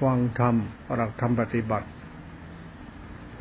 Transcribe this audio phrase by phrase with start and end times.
[0.00, 0.56] ฟังธรรม
[0.96, 1.88] หลักธรรมปฏิบัติ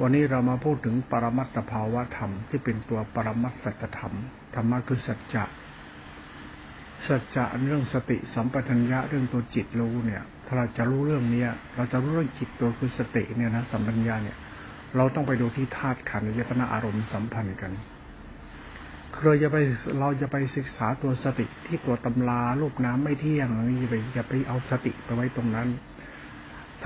[0.01, 4.15] วันนี้เรามาพูดถึงปรมัตถภาวะธรรมที่เป็นตัวปรมัตสัจธรรม
[4.55, 5.43] ธรรมะคือสัจจะ
[7.07, 14.37] สัจจะเรื่องสติสัมปชัญญะเรื่องตัวจิตรู้เนี่ย ถ้าเราจะรู้เรื่องเนี้ย เราจะรู้เรื่องจิตตัวคือสติเนี่ยนะสัมปัญญาเนี่ย
[14.97, 17.71] เราต้องไปดูที่ธาตุขันธ์ยตนาอารมณ์สัมพันธ์กัน
[19.23, 19.57] เราจะไป
[19.99, 23.49] เราจะไปศึกษาตัวสติที่ตัวตำรารูปน้ำไม่เที่ยง
[23.79, 25.67] อย่าไปอย่าไปเอาสติไปไว้ตรงนั้น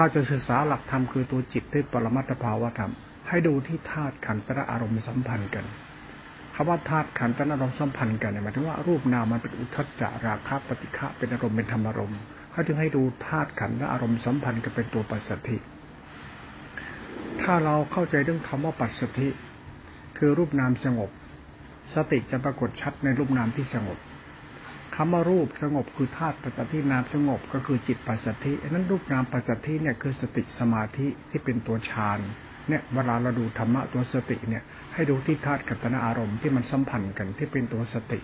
[0.02, 2.94] ถ้าจะศึกษาหลักธรรมคือตัวจิตที่ปรมัตถภาวธรรม
[3.30, 5.66] ให้ดูที่ธาตุขันธ์แต่อารมณ์สัมพันธ์กัน
[6.56, 12.20] คำว่าธาตุขันธ์แต่อารมณ์สัมพันธ์กันเนี่ยหมายถึงว่ารูปนามมันเป็นอุทจจาราคะปฏิฆะเป็นอารมณ์เป็นธรรมอารมณ์
[12.52, 15.58] เขาจึงให้ดูธาตุขันธ์และอารมณ์สัมพันธ์กันเป็นตัวปัสสติ
[17.42, 19.28] ถ้าเราเข้าใจเรื่องคำว่าปัสสติ
[20.18, 21.10] คือรูปนามสงบ
[21.96, 23.98] สติจะปรากฏชัดในรูปนามที่สงบ
[24.96, 32.20] คำว่ารูปสงบคือธาตุปัจจัยนามสงบก็คือจิตปัจจัยนั้นรูปนามปัจจัยเนี่ยคือสติสมาธิที่เป็นตัวฌาน
[32.70, 38.20] เนี่ยเวลาเราดูธรรมะตัวสติเนี่ยให้ดูที่ธาตุกัตนาอารมณ์ที่มันสัมพันธ์กันที่เป็นตัวสติ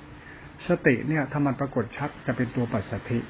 [0.68, 3.22] สติเนี่ยถ้ามันปรากฏชัดจะเป็นตัวปัจจัย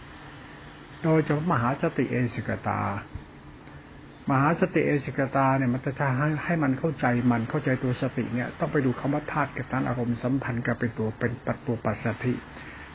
[1.03, 2.81] โดยจะมหาสติเอสิกตา
[4.29, 12.33] มหาสติเอสิกตาเนี่ยมันจะให้ให้มันเข้าใจมันเข้าใจตัวสติเนี่ยต้องไปดูคำว่าธาตุกัตันอารมณ์สัมพันธ์กับเป็นตัวเป็นปัตตัวปัสสติ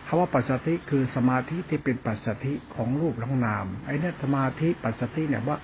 [0.06, 5.56] คำว่าปัสสติคือสมาธิที่เป็นปัสสติของรูปทั้งนามไอ้นี่สมาธิปัสสติเนี่ยว่า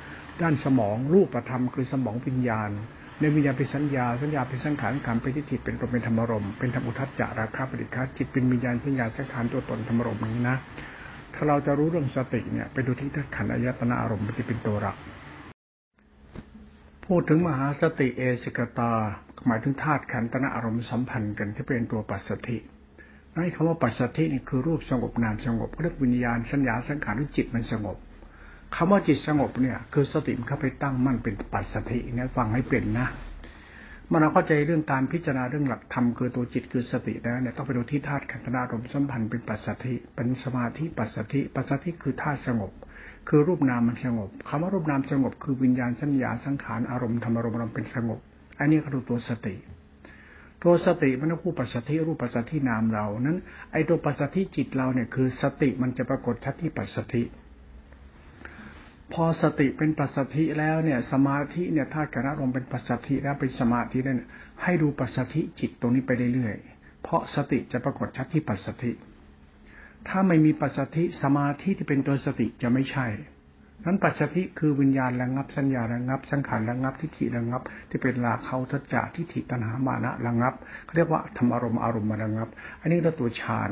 [0.42, 2.70] ด้านสมองรูปธรรมคือสมองวิญญาณ
[3.20, 10.56] ในวิญญาณเป็นสัญญา สัญญาเป็นสังขารขันเป็นทิฏฐิเป็นตัวเป็นธรรมรมเป็นธรรมุทัจจาราคาปฏิฆาจิตเป็นวิญญาณสัญญาสังขารตัวตนธรรมรมนี้นะ
[11.34, 14.96] ถ้าเราจะรู้เรื่องสติเนี่ยไปดูที่ขันธ์อายตนะอารมณ์มันจะเป็นตัวหลัก
[17.06, 18.92] พูดถึงมหาสติเอสิกตา
[19.46, 22.56] หมายถึงธาตุขันธ์ตนะอารมณ์สัมพันธ์กันที่เป็นตัวปัสสติ
[23.36, 27.96] ไอ้คำว่าปัสสตินี่คือรูปสงบนามสงบเรียกวิญญาณสัญญาสังขารหรือจิตมันสงบ
[28.76, 33.08] คำว่าจิตสงบเนี่ย คือสติมันเข้าไปตั้งมั่นเป็นปัสสติเนี่ยฟังให้เป็นนะ
[34.10, 42.72] มันเราเข้าใจเรื่องการพิจารณาเรื่องหลักธรรมคือตัวจิตคือสติแล้วเนี่ยต้องไปดูที่ธาตุขันธนารมณ์สัมพันธ์เป็นปัสสติเป็นสมาธิปัสสติปัสสติคือธาตุสงบ
[43.28, 48.18] คือรูปนามมันสงบคำว่ารูปนามสงบ คือวิญญาณสัญญาสังขารอารมณ์ธรรมอารมณ์เป็นสงบ
[48.58, 49.54] อันนี้คือตัวสติ
[50.62, 53.38] ตัวสติมันต้องผู้ปัสสติรูปปัสสตินามเรา นั้น
[53.72, 57.22] ไอ้ตัวปัสสติจิตเราเนี่ยคือ สติมันจะปรากฏชัดที่ปัสสติ
[59.12, 64.20] พอสติเป็นปัสสติแล้วเนี่ย สมาธิเนี่ยธาตุกระลมเป็นปัสสติแล้วเป็นสมาธินั่น
[64.62, 68.92] ให้ดูปัสสติจิตตรงนี้ไปเรื่อยๆ เพราะสติจะปรากฏชัดที่ปัสสติ
[70.08, 73.06] ถ้าไม่มีปัจจิสมาธิที่เป็นตัวสติจะไม่ใช่
[73.86, 80.54] นั้นปัจจิคือวิญญาณระงับสัญญาระงับ สังขารระงับทิฏฐิระงับ ที่เป็นลาเขาทัจจะทิฏฐิตัณหามานะระงับ
[80.84, 82.48] เขาเรียกว่าธรรมอารมณ์อารมณ์มาระงับ
[82.80, 83.70] อันนี้เราตัวฌาน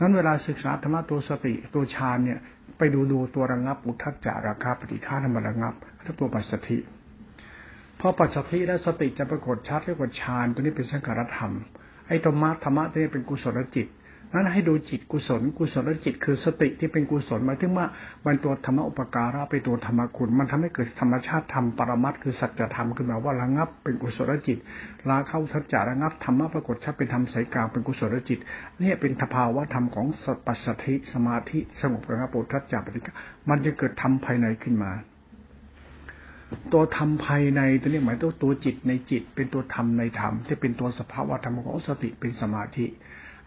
[0.00, 2.38] นั้นเวลาศึกษาธรรมะตัวสติตัวฌานเนี่ย
[2.78, 5.74] ไปดูดูตัวระงับอุทัจจะราคาปฏิฆาธรรมระงับ
[6.18, 6.78] ตัวปัจจิ
[8.00, 11.52] พอปัจจิแล้วสติจะปรากฏชัดเรียกว่าฌานตัวนี้เป็นสังขารธรรม
[12.08, 13.86] ไอ้ธรรมะธรรมะตัวนี้เป็นกุศลจิต
[14.34, 17.86] นั้นให้ดูจิตกุศล กุศลจิตคือสติที่เป็นกุศลหมายถึงว่า
[18.24, 24.58] มันตัวธรรมอุปการะไปตัวธรรมคุณ มันทำให้เกิดธรรมชาติธรรมปรมัตคือสัจธรรมขึ้นมาว่าระงับเป็นกุศลจิต
[25.08, 28.38] ลาเข้าทัจจาระงับธรรมะปรากฏชัดเป็นธรรมสายกลางเป็นกุศลจิต
[28.82, 33.12] นี่เป็นทภาวะธรรมของสปัสสธิสมาธิสงบระงับปุถัจจาปฏิกา
[33.48, 34.92] มันจะเกิดธรรมภายในขึ้นมา
[36.72, 42.86] ตัวธรรมภายในตัวนี้หมายถึงตัวจิตในจิต เป็นตัวธรรมในธรรมที่เป็นตัวสภาวะธรรมของสติเป็นสมาธิ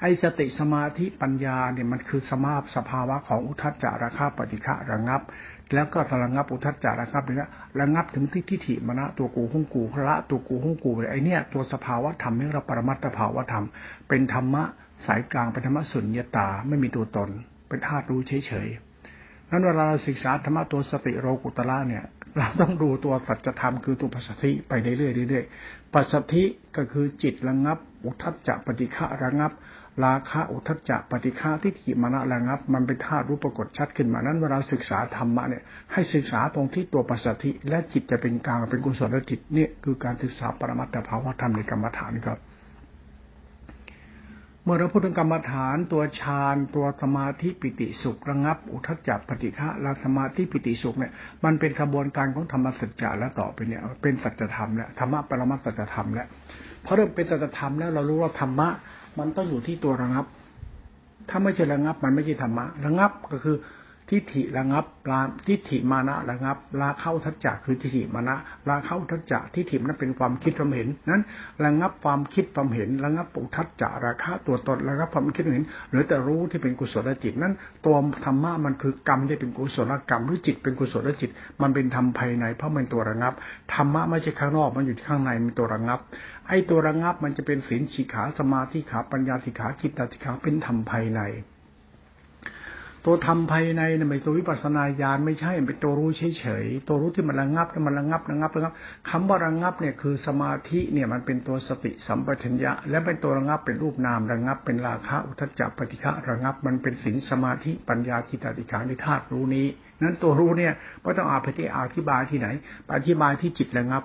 [0.01, 5.21] ไอ้สติสมาธิปัญญาเนี่ยมันคือสมาสภาวะของอุทัจจาระคาปฏิฆะระงับ
[5.73, 13.65] แล้วก็ระงับอุทัจจาระคาปฏิฆะระงับถึงที่ทิฏฐิมณะตัวกูหุ่งกูละตัวกูหุ่งกูไอ้เนี่ยตัวสภาวะธรรมนี่เราปรมัตถภาวะธรรม
[14.09, 14.63] เป็นธรรมะ
[15.05, 17.29] สายกลางเป็นธรรมะสุญญตาไม่มีตัวตน
[17.69, 22.03] เป็นธาตุรู้เฉยๆนั้นเวลาเราศึกษาธรรมะตัวสติโรกุตละเนี่ย
[22.37, 26.43] เราต้องดูตัวสัจธรรมคือตัวปัสสติไปเรื่อยๆเรื่อยๆปัสสติ
[26.75, 29.51] ก็คือจิตระงับ อุทัจจะปฏิฆะระงับ
[30.03, 42.39] ราคะอุทจจะปฏิฆาทิฏฐิมานะระงับ มันเป็นธาตุรูปปรากฏชัดขึ้นมานั้นเวลาศึกษาธรรมะเนี่ยให้ศึกษาตรงที่ตัวปัสสติและจิตจะเป็นกลางเป็นกุศลจิตเนี่ยคือการศึกษาปรมัตถภาวะธรรมในกรรมฐานครับ
[44.63, 51.11] เมื่อเราพูดถึงกรรมฐานตัวฌานตัวสมาธิปิติสุขระงับ อุทจจะปฏิฆะลาสมาธิปิติสุขเนี่ย
[51.45, 56.27] มันเป็นกระบวนการของธรรมสัจจะแล้วต่อไปเนี่ยเป็นสัจธรรมแล้วธรรมะปรมัตสัจธรรมแล้ว
[56.85, 58.69] พอเริ่มเป็นสัจธรรมแล้วเรารู้ว่าธรรมะ
[59.19, 60.25] มันต้องอยู่ที่ตัวระงับ
[61.29, 63.55] ถ้าไม่ใช่ระงับ มันไม่ใช่ธรรมะ ระงับก็คือ
[64.09, 68.35] ทิฏฐิระงับลาทิฏฐิมานะระงับลาเข้าทัจจะคือทิฏฐิมานะ
[68.69, 71.23] ลาเข้าทัจจะทิฏฐินั้นเป็นความคิดความเห็น นั้น
[71.65, 77.53] ระงับความคิดความเห็นระงับปุทัจจะราคะตัวตนระงับความคิดเห็น หรือแต่รู้ที่เป็นกุศลจิตนั้น
[77.85, 81.29] ตัวธรรมะมันคือกรรมที่เป็นกุศลกรรมหรือจิตเป็นกุศลจิต
[81.61, 83.33] มันเป็นธรรมภายใน เพราะมันตัวระงับ
[83.73, 85.99] ธรรมะไม่ใช่ข้างนอกมันอยู่ข้างในมันตัวระงับ
[86.47, 91.21] ไอ้ตัวระงับมันจะเป็นศีลสิขาสมาธิขาปัญญาสิขาจิตตสิขาเป็นธรรมภายใน
[93.05, 98.73] ตัวธรรมภายในเนี่ยไม่ตัววิปัสสนาญาณไม่ใช่เป็นตัวรู้เฉยๆตัวรู้ที่มันระงับมันระงับระงับระงับ
[99.09, 109.67] คำว่าระงับเนี่ยคือสมาธิเนี่ยมันเป็นตัวสติสัมปชัญญะ และเป็นตัวระงับเป็นรูปนามระงับ เป็นราคะอุทจจะปฏิฆะระงับ มันเป็นสินสมาธิปัญญาจิตติขาในธาตุรู้นี้
[110.01, 112.47] นั้นตัวรู้เนี่ยไม่ต้องอาไปที่อธิบายที่ไหน
[112.95, 114.03] อธิบายที่จิตระงับ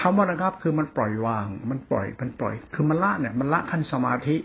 [0.00, 4.36] คำว่าระงับคือมันปล่อยวาง มันปล่อยมันปล่อย คือมันละเนี่ยมันละขั้นสมาธิ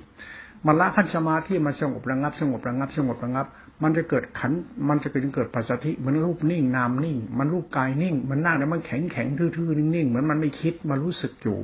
[0.67, 3.45] มันละขั้นสมาธิมันสงบระงับ สงบระงับ สงบระงับ
[3.83, 4.51] มันจะเกิดขัน
[4.89, 11.59] มันจะเกิดเกิดปัจสติเหมือนรูปนิ่งนามนิ่ง มันรูปกายนิ่ง มันนั่งแล้วมันแข็งแข็งทื่อๆนิ่งๆเหมือนมันไม่คิดมารู้สึกอยู่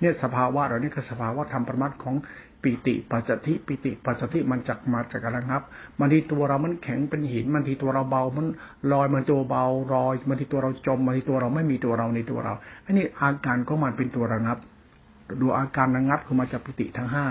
[0.00, 2.14] เนี่ยสภาวะเราเนี่ยคือสภาวะธรรมประมัดของ
[2.62, 5.62] ปิติปัจจติปิติปัจจติมันจักมาจากระงับ
[5.98, 8.46] มันทีตัวเรามันแข็งเป็นหินมันทีตัวเราเบา มัน
[8.92, 9.64] ลอยมันตัวเบา
[9.94, 12.54] ลอยมันทีตัวเราจมมันทีตัวเราไม่มีตัวเราในตัวเรา
[12.84, 14.58] อันนี้อาการของมันเป็นตัวระงับ
[15.40, 17.26] ดูอาการระงับคือมาจากปิติทั้งห้า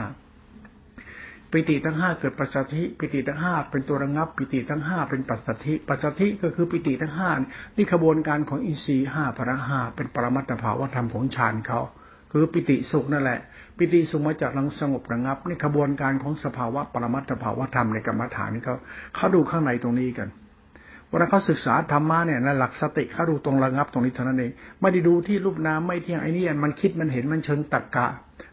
[1.52, 7.32] ปิติทั้งห้าเกิดปัจจัิปิติทั้งห้าเป็นตัวระงับ ปิติทั้งห้าเป็นปัจจัิปัจจัิก็คือปิติทั้งห้า
[7.78, 11.80] นี่ขบวนการของอินทรีย์ห้าพระห้าเป็นปรมัตถภาวธรรมของฌานเขา
[12.32, 13.40] คือปิติสุขนั่นแหละ
[13.78, 18.76] ปิติสุขมาจากรังสงบระงับนี่ขบวนการของสภาวะปรมัตถภาวธรรมในกรรมฐานนี่เขา
[19.16, 20.30] เขาดูข้างในตรงนี้กัน
[21.10, 24.52] เวลาเขาศึกษาธรรมะเนี่ยในหลักสติเขาดูตรงระงับตรงนี้เท่านั้นเอง
[24.82, 28.08] ไม่ได้ดูที่รูปนามไม่เที่ยงไอ้นี่มันคิดมันเห็นมันเชิงตักกะ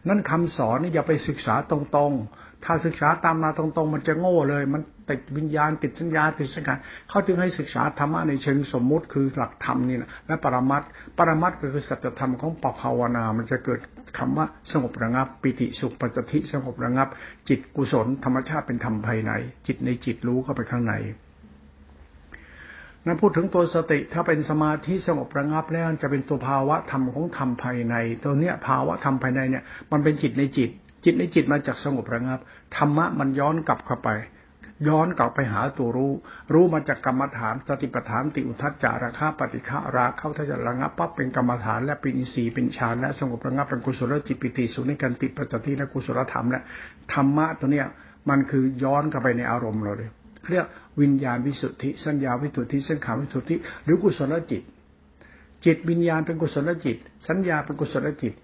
[0.08, 6.78] นั่นคำสอนนี่อย่าไปศึกษาตรงๆ ถ้าศึกษาตามมาตรงๆ มันจะโง่เลย มันติดวิญญาณติดสัญญาติดสังขาร
[7.08, 10.82] เขาจึงให้ศึกษาธรรมะในเชิงสมมุติคือหลักธรรมนี่นะและปรมัต
[11.18, 13.80] ปรมัตก็คือสัจธรรมของปภาวนา มันจะเกิด
[14.18, 17.08] คำว่าสงบระงับ ปิติสุขปัจจิสงบระงับ
[17.48, 19.32] จิตกุศลธรรมชาติเป็นธรรมภายใน
[19.66, 20.94] จิตในจิตรู้เข้าไปข้างใน
[23.06, 30.70] นั้นพูดถึงตัวสติถ้าเป็นสมาธิสงบระงับแล้วจะเป็นตัวภาวะธรรมของธรรมภายใน ตัวเนี้ยภาวะธรรมภายในเนี่ยมันเป็นจิตในจิต
[31.04, 32.40] จิตในจิตมาจากสงบระงับ
[32.76, 34.10] ธรรมะมันย้อนกลับเข้าไป
[34.88, 36.12] ย้อนกลับไปหาตัวรู้
[36.52, 46.62] รู้มาจากกรรมฐานสติปัฏฐานติอุทัจจาราคาปฏิฆาราเข้าถ้าจระงับปั๊บเป็นกรรมฐานและเป็นอินทรีย์เป็นฌานและสงบระงับเป็นกุศลจิตปิติสุนิกันติปัจจติและกุศลธรรมและ
[47.12, 47.86] ธรรมะตัวเนี้ย
[48.28, 50.10] มันคือย้อนกลับไปในอารมณ์เราเลย
[50.50, 50.66] เรียก
[51.00, 54.62] วิญญาณวิสุทธิ สัญญาวิสุทธิสังขารวิสุทธิ หรือกุศลจิต
[55.64, 56.96] จิตวิญญาณเป็นกุศลจิต
[57.28, 58.34] สัญญาเป็นกุศลจิต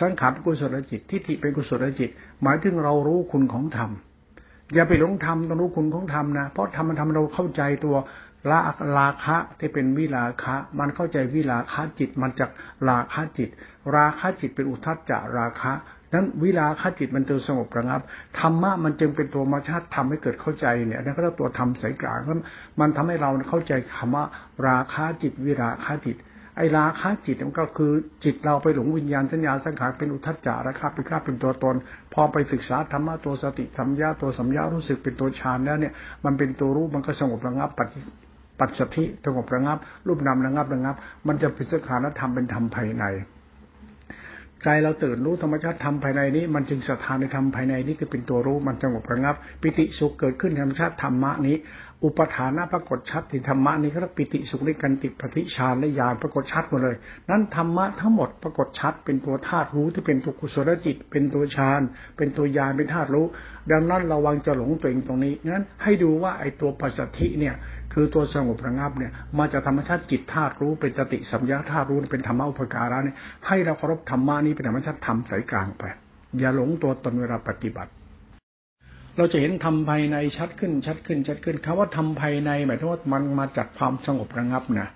[0.00, 2.10] สังขารเป็นกุศลจิต ทิฏฐิเป็นกุศลจิต
[2.42, 3.90] หมายถึงเรารู้คุณของธรรม
[4.74, 7.96] อย่าไปหลงธรรมต้องรู้คุณของธรรมนะ เพราะธรรมมันทำเราเข้าใจตัว
[8.50, 8.60] ละ
[8.98, 12.50] ราคะที่เป็นวิราคะ มันเข้าใจวิราคะจิต มันจาก
[12.88, 13.48] ราคะจิต
[13.96, 15.72] ราคะจิตเป็นอุทัจจะราคะ
[16.14, 18.00] นั้นวิลาคจิตมันตัวสงบระงับ
[18.38, 22.20] ธรรมะมันจึงเป็นตัวมาชาติทำให้เกิดเข้าใจเนี่ยนั่นก็เรียกตัวธรรมสายกลาง
[22.80, 24.24] มันทำให้เราเข้าใจคำว่า
[24.66, 26.16] ราคะจิตวิราคะจิต
[26.56, 27.92] ไอ้ราคะจิตมันก็คือ
[28.24, 31.76] จิตเราไปหลงวิญญาณสัญญาสังขารเป็นอุทัจจาระคาเป็นข้าเป็นตัวตน
[32.12, 35.92] พอไปศึกษาธรรมะตัวสติธรรมญาตัวสัมยารู้สึกเป็นตัวฌานแล้วเนี่ย
[36.24, 37.88] มันเป็นตัวรู้มันก็สงบระงับปัจ
[38.60, 40.94] ปัจสถิสงบระงับ รูปนามระงับระงับ
[41.28, 43.06] มันจะเป็นสถานธรรมเป็นธรรมภายใน
[44.62, 51.56] ใจเราตื่นรู้ธรรมชาติธรรมภายในนี้มันจึงสถานในธรรมภายในนี้คือเป็นตัวรู้มันสงบระงับ ปิติสุขเกิดขึ้นธรรมชาติธรรมะนี้
[52.04, 56.96] อุปทานะปรากฏชัดในธรรมะนี้ก็ปิติสุขนิกันติปฏิชานและญาณปรากฏชัดหมดเลย
[57.30, 61.80] นั้นธรรมะทั้งหมดปรากฏชัด เป็นตัวธาตุรู้ที่เป็นตัวกุศลจิต เป็นตัวฌาน
[62.16, 63.26] เป็นตัวญาณเป็นธาตุรู้
[63.70, 67.54] ดังนั้นระวังจะหลงตัวเองตรงนี้นั้นให้ดูว่าไอ้ตัวปัจจทิเนี่ย
[67.92, 75.84] คือตัวสงบระงับเนี่ยมาจากธรรมชาติจิตธาตุรู้เป็นสติสัมยาธาตุรู้เป็นธรรมะอุปการะเนี่ยให้เราเคารพธรรมะนี้เป็นธรรมชาติธรรมสายกลางไป
[76.38, 77.92] อย่าหลงตัวตนเวลาปฏิบัติ
[79.16, 84.88] เราจะเห็นทำภายในชัดขึ้นชัดขึ้นชัดขึ้นคำว่าทำภายในหมายถึงว่ามันมาจากความสงบระงับนะ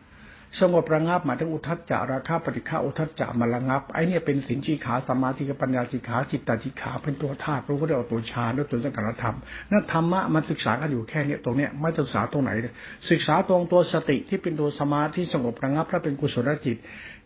[0.60, 9.36] สงบระงับหมายถึงอุทัจจาราคาปฏิฆาอุทัจจามาระงับไอ้นี่เป็นสินชีขาสมาธิกับปัญญาสิขาจิตตจิขาเป็นตัวธาตุรู้ก็ได้เอาตัวฌานด้วยตัวสังกัรธรรม
[9.70, 12.72] นั่นธรรมะมันศึกษากันอยู่แค่เนี้ยตรงเนี้ยไม่ศึกษาตรงไหนเลย
[13.10, 16.76] ศึกษาตรงตัวสติที่เป็นตัวสมาธิสงบระงับและเป็นกุศลจิต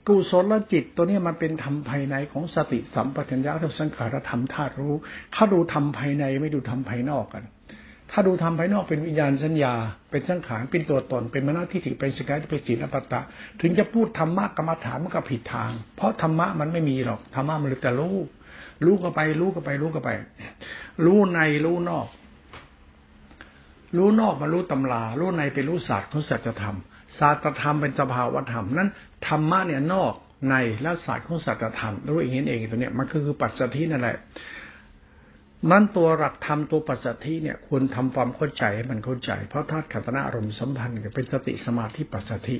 [0.08, 4.94] กุศลจิตตัวนี้มันเป็นธรรมภายในของสติสัมปชัญญะและสังขารธรรมธาตุรู้
[5.34, 7.44] ถ้าดูธรรมภายในไม่ดูธรรมภายนอกกัน
[8.10, 9.74] ถ้าดูธรรมภายนอกเป็นวิญญาณสัญญา
[10.10, 13.20] เป็นสังขารเป็นตัวตน เป็นมรณะทิฏฐิเป็นสกายเป็นจิตอปัตตะ
[13.60, 18.16] ถึงจะพูดธรรมะกรรมฐานมันก็ผิดทาง เพราะธรรมะมันไม่มีหรอกธรรมะมันเลยแต่รู้
[18.84, 20.10] รู้ก็ไป รู้ก็ไป รู้ก็ไป
[21.04, 22.06] รู้ในรู้นอก
[23.96, 26.76] รู้นอกมารู้ตำรา รู้ในเป็นรู้ศาสตร์ของสัจธรรม
[27.18, 28.90] ศาสตรธรรมเป็นสภาวธรรมนั้น
[29.26, 30.12] ธรรมะเนี่ยนอก
[30.48, 34.16] ในแล้วศาสตร์ของสัจธรรมรู้เองเห็นเองตัวเนี้ยมันคือปัจจัยนั่นแหละ
[35.70, 42.58] นั้นตัวหลักธรรมตัวปัจจัยเนี่ยควรทำความเข้าใจให้มันเข้าใจ เพราะธาตุขันธ์อารมณ์สัมพันธ์กับเป็นสติสมาธิปัจจัย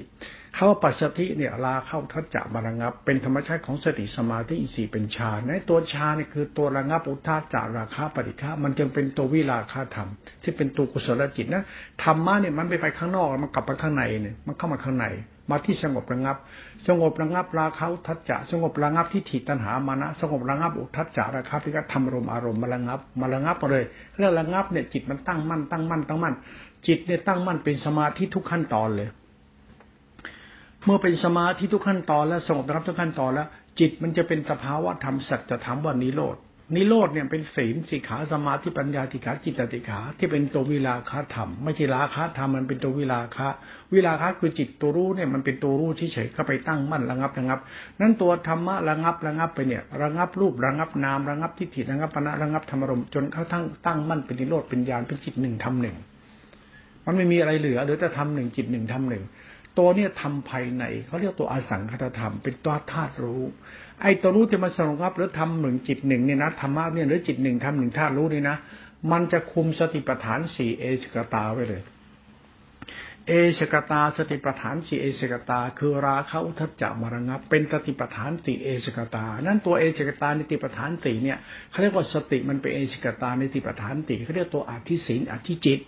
[0.57, 10.09] คำว่าปัจจัยเนี่ยลาเข้าทัศจะมาระงับ เป็นธรรมชาติของสติสมาธิอิสีเป็นฌานในตัวฌานนี่ยคือตัวระงับอุทาจาราคาปฏิฆามันจึงเป็นตัววิราคาธรรม
[10.43, 11.65] ที่เป็นตัวกุศลจิตนะ
[12.03, 15.07] ธรรมะเนี่ยมันไปไปข้างนอกมันกลับมาข้างในเนี่ยมันเข้ามาข้างใน
[15.51, 16.37] มาที่สงบระงับ
[16.87, 23.85] สงบระงับราคะทัจจะสงบระงับที่ถิตัณหามานะ สงบระงับอุทัจจะราคะพิกธรรมรมอารมณ์มาระงับ มาระงับเลย
[24.17, 26.35] เรื่องระงับเนี่ยจิตมันตั้งมั่นตั้งมั่นตั้งมั่น
[26.87, 29.09] จิตเนี่ยตั้งมั่นเป็นสมาธิทุกขั้นตอนเลย
[30.85, 33.49] เมื่อเป็นสมาธิทุกขั้นตอนแล้วสงบระงับทุกขั้นตอนแล้ว
[33.81, 36.37] จิตมันจะเป็นสภาวะธรรมสัจธรรมว่านิโรธ
[36.75, 43.49] นิโรธเนี่ยเป็นศีลสิขาสมาธิปัญญาติขาจิตติขาที่เป็นตัววิลาคธรรมไม่ใช่ราคะธรรมมันเป็นตัววิลาคะ
[43.93, 47.59] วิลาคะคือจิตตัวรู้เนี่ยมันเป็นตัวรู้เฉยๆเข้าไปตั้งมั่นระงับระงับ
[48.01, 55.97] นั้นตัวธรรมะระงับระงับไปเนี่ยระงับรูประงับนามระงับทิฏฐิระงับปณะระงับธรรมรมจนกระทั่งตั้งมั่นเป็นนิโรธเป็นญาณเป็นจิตหนึ่งทำหนึ่ง
[57.07, 59.25] มันไม่มีอะไรเหลือเหลือแต่ทำหนึ่งจิตหนึ่งทำหนึ่ง
[59.79, 63.43] ตัวเนี่ยทำภายในเขาเรียกตัวอสังคตธรรม เป็นตัวธาตุรู้
[64.03, 68.57] ไอ้ตัวรู้จะมาสงบหรือทำหนึ่งจิตหนึ่งเนี่ยนะธรรมะเนี่ยหรือจิตหนึ่งทำหนึ่งธาตุรู้นี่นะ
[69.11, 71.83] มันจะคุมสติปัฏฐานสี่เอสกตาไว้เลย
[73.29, 81.39] เอสกตาสติปัฏฐานสี่เอสกตา คือราคะอุทจจะมรณะเป็นสติปัฏฐานสี่เอสกตา นั่นตัวเอสกตาในติปัฏฐานสี่เนี่ย
[81.71, 85.81] เขาเรียกว่าสติมันเป็นเอสกตาในติปัฏฐานสี่เขาเรียกตัวอธิศีลอธิจิต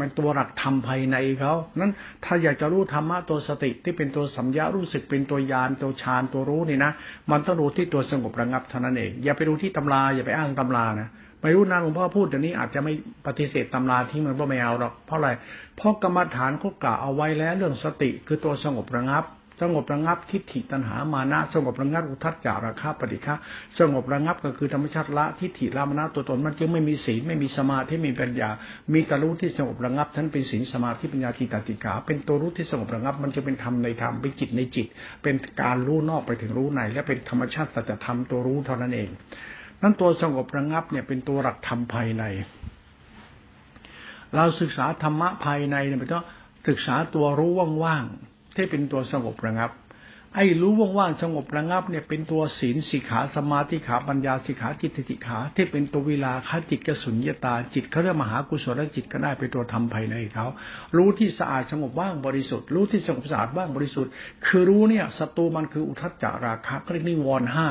[0.00, 1.92] มันตัวหลักธรรมภายในเขา นั้น
[2.24, 6.92] ถ้าอยากจะรู้ธรรมะตัวสติที่เป็นตัวสัมยารู้สึกเป็นตัวยานตัวฌานตัวรู้นี่นะ
[7.30, 11.08] มันต้องรู้ที่ตัวสงบระงับเท่านั้นเอง อย่าไปดูที่ตำราอย่าไปอ้างตำรานะ
[11.40, 12.92] ไม่รู้นะหลวงพ่อพูดเดี๋ยวนี้อาจจะไม่
[13.26, 15.28] ปฏิเสธตำราที่มันก็ไม่เอาหรอก เพราะอะไร
[15.76, 19.24] เพราะกรรมฐานเขากล่าวเอาไว้แล้วเรื่องสติคือตัวสงบระงับ
[19.60, 23.34] สงบระงับทิฏฐิตัณหามานะ สงบระงับอุทัศจาราคาปฏิฆะ
[23.78, 28.50] สงบระงับก็คือธรรมชาติละทิฏฐิละมานะตัวตนมันจึงไม่มีศีลไม่มีสมาธิไม่มีปัญญา
[28.92, 34.86] มีตรู้ที่สงบระงับท่านเป็นศีลสมาธิปัญญาทิฏฐิกา เป็นตัวรู้ที่สงบระงับ มันจะเป็นธรรมในธรรมเป็นจิตในจิต
[35.22, 39.08] เป็นการรู้นอกไปถึงรู้ใน และเป็นธรรมชาติสัจธรรมตัวรู้เท่านั้นเอง
[39.82, 42.24] นั้นตัวสงบระงับเนี่ยเป็นตัวหลักธรรมภายใน
[44.34, 46.24] เราศึกษาธรรมะภายในเนี่ยมันต้อง
[46.68, 47.50] ศึกษาตัวรู้
[47.84, 49.70] ว่างๆ ที่เป็นตัวสงบระงับ
[50.34, 60.46] ไอ้รู้ว่างๆสงบระงับเนี่ยเป็นตัวศีลสิกขาสมาธิขาปัญญาสิกขาจิตติขา ที่เป็นตัวเวลาคจิตกสุญญตา จิตเขาเรียกมหากุศลจิตก็ได้เป็นตัวทำภายในเขา
[60.96, 64.12] รู้ที่สะอาดสงบว่างบริสุทธิ์ รู้ที่สงบสะอาดว่างบริสุทธิ์
[64.46, 67.68] คือรู้เนี่ยศัตรูมันคืออุทัจจาราคะก็เรียกนิวรณ์ห้า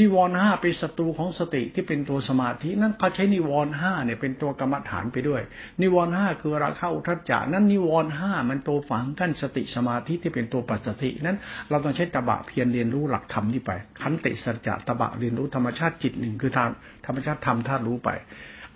[0.00, 5.42] นิวรณ์ห้าเป็นศัตรูของสติที่เป็นตัวสมาธิ นั้นเขาใช้นิวรณ์ห้าเนี่ยเป็นตัวกรรมฐานไปด้วย
[5.82, 11.36] นิวรณ์ห้าคือราคะอุทัจจานั้นนิวรณ์ห้ามันตัวฝังกั้นสติสมาธิที่เป็นตัวปัจจินั้น
[11.70, 16.70] เราต้องใช้ตบะเพียรเรียนรู้หลักธรรมที่ไป ขันติสัจจะตบะเรียนรู้ธรรมชาติจิตหนึ่งคือทาง
[17.06, 18.10] ธรรมชาติธรรมธาตุรู้ไป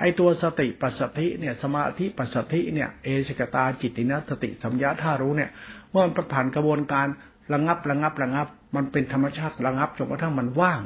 [0.01, 5.51] ไอตัวสติปัสสติเนี่ยสมาธิปัสสติเนี่ยเอชกตาจิตตินะสติสัมยาธารู้เนี่ย
[5.91, 7.07] เมื่อมันผ่านกระบวนการ
[7.53, 10.83] ระงับระงับระงับ มันเป็นธรรมชาติระงับจนกระทั่งมันว่าง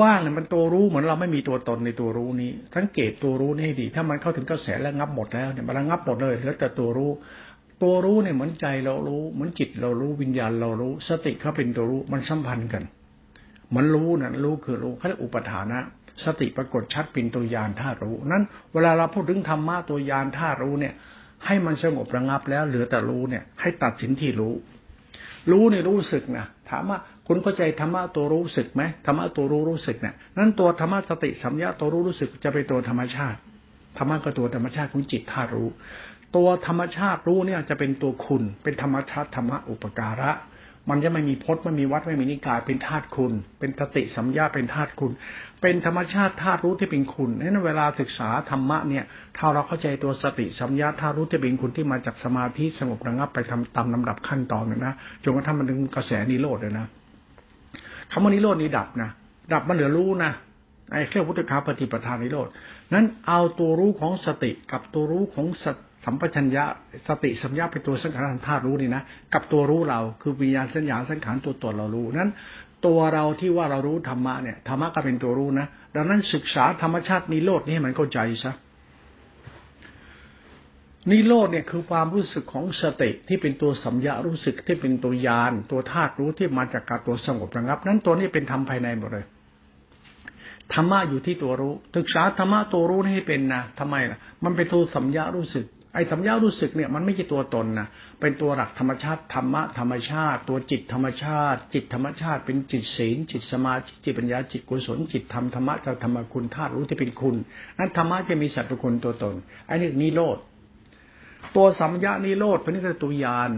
[0.00, 7.10] ว่างเนี่ยมันตัวรู้เหมือนเราไม่มีตัวตนในตัวรู้นี้ สังเกตตัวรู้นี่ดี ถ้ามันเข้าถึงกระแสแล้วงับหมดแล้วเนี่ยมันระงับหมดเลยเหลือแต่ตัวรู้
[7.82, 12.82] ตัวรู้เนี่ยเหมือนใจเรารู้ เหมือนจิตเรารู้วิญญาณเรารู้ สติเขาเป็นตัวรู้มันสัมพันธ์กัน
[13.76, 15.78] มือนรู้นะรู้คือรู้เขาเรียกอุปทานะ
[16.24, 18.42] สติปรากฏชัดเป็นตัวยานธาตุรู้ นั้น
[18.72, 20.94] เวลาเราพูดถึงธรรมะตัวยานธาตุรู้เนี่ย
[21.46, 24.54] ให้มันสงบระงับแล้วเหลือแต่รู้เนี่ย ให้ตัดสินที่รู้
[25.50, 33.38] รู้เนี่ยรู้สึกนะถามว่า คุณเข้าใจธรรมะตัวรู้สึกไหมธรรมะตัวรู้รู้สึกเนี่ยนั้นตัวธรรมะสติสัมยาตัวรู้รู้สึกจะเป็นตัวธรรมชาติ
[33.98, 35.68] ธรรมะก็ตัวธรรมชาติของจิตธาตุรู้
[36.36, 40.32] ตัวธรรมชาติรู้เนี่ยจะเป็นตัวคุณ เป็นธรรมชาติธรรมะอุปการะ
[40.90, 45.12] มันจะไม่มีพจน์ไม่มีวัดไม่มีนิกายเป็นธาตุคุณ เป็นสติสัมยาเป็นธาตุคุณ
[45.62, 49.04] เป็นธรรมชาติธาตุรู้ที่เป็นคุณนั้นเวลาศึกษาธรรมะเนี่ย
[49.36, 56.86] ถ้าเราเข้าใจตัวสติสัมยาธาตุรู้ที่เป็นคุณที่มาจากสมาธิสงบระงับไปทำตามลำดับขั้นตอนนะจนกระทั่งมันถึงกระแสนิโรธเลยนะ
[58.12, 59.10] คำว่านิโรดนี้ดับนะ
[59.52, 60.32] ดับมันเหลือรู้นะ
[60.92, 62.48] ไอ้เครื่องพุทธคาปฏิปทานนิโรด
[62.94, 65.46] นั้นเอาตัวรู้ของสติกับตัวรู้ของ
[66.04, 66.64] สัมปชัญญะ
[67.08, 69.02] สติสัมยาเป็นตัวสังขารธาตุรู้นี่นะ
[69.34, 72.30] กับตัวรู้เราคือวิญญาณสัญญาสังขารตัวตนเรารู้นั้น
[72.86, 78.52] ตัวเราที่ว่าเรารู้ธรรมะเนี่ยธรรมะก็เป็นตัวรู้นะดังนั้นศึกษาธรรมชาตินิโรดนี่ให้มันเข้าใจซะ
[81.10, 89.26] นิโรธเนี่ยคือความรู้สึกของสติที่เป็นตัวสัมยารู้สึกที่เป็นตัวยานตัวธาตุรู้ที่มาจากการตัวสงบระงับ นั้นตัวนี้เป็นธรรมภายในหมดเลย
[90.74, 97.88] ธรรมะอยู่ที่ตัวรู้ศึกษาธรรมะตัวรู้ให้เป็นนะทำไมล่ะมันเป็นตัวสัมยารู้สึก ไอ้สัมยารู้สึกเนี่ยมันไม่ใช่ตัวตนนะ
[98.20, 107.36] เป็นตัวหลักธรรมชาติธรรมะธรรมชาติ ตัวจิตธรรมชาติ จิตธรรมชาติ เป็นจิตศีลจิตสมาธิจิตปัญญาจิตกุศลจิตธรรมธรรมะธรรมคุณธาตุรู้ที่เป็นคุณ
[107.78, 109.34] นั้นธรรมะจะมีสัตว์คุณตัวตน
[109.66, 110.38] ไอ้นี่นิโรธ
[111.56, 113.50] ตัวสัมยานิโรธเป็นนี่ตัวยาน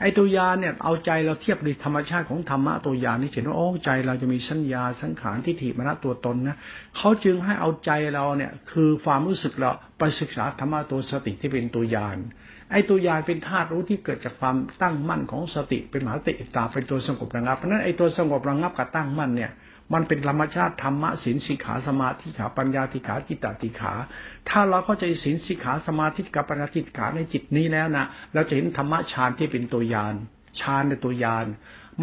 [0.00, 6.56] ไอ้ตัวยานเนี่ยเอาใจเราเทียบด้วยธรรมชาติของธรรมะตัวยานนี่เห็นว่าโอ้ใจเราจะมีสัญญาสังขารที่ถิมรณะตัวตนนะ
[6.96, 12.16] เขาจึงให้เอาใจเราเนี่ย คือความรู้สึกเราไปศึกษาธรรมะตัวสติที่เป็นตัวยาน
[12.70, 19.50] ไอ้ตัวยานเป็นธาตุรู้ที่เกิดจากความตั้งมั่นของสติเป็นมหาติตาเป็นตัวสงบระงับเพราะนั้นไอ้ตัวสงบระงับกับตั้งมั่นเนี่ย
[19.92, 23.92] มันเป็นธรรมชาติธรรมะศีลสิขาสมาธิขาปัญญาติขาจิตตติขา
[24.48, 28.04] ถ้าเราเข้าใจศีลสิขาสมาธิกับปัญญาติขาในจิตนี้แล้วนะ
[28.34, 30.14] เราจะเห็นธรรมะฌานที่เป็นตัวยาน
[30.60, 31.46] ฌานในตัวยาน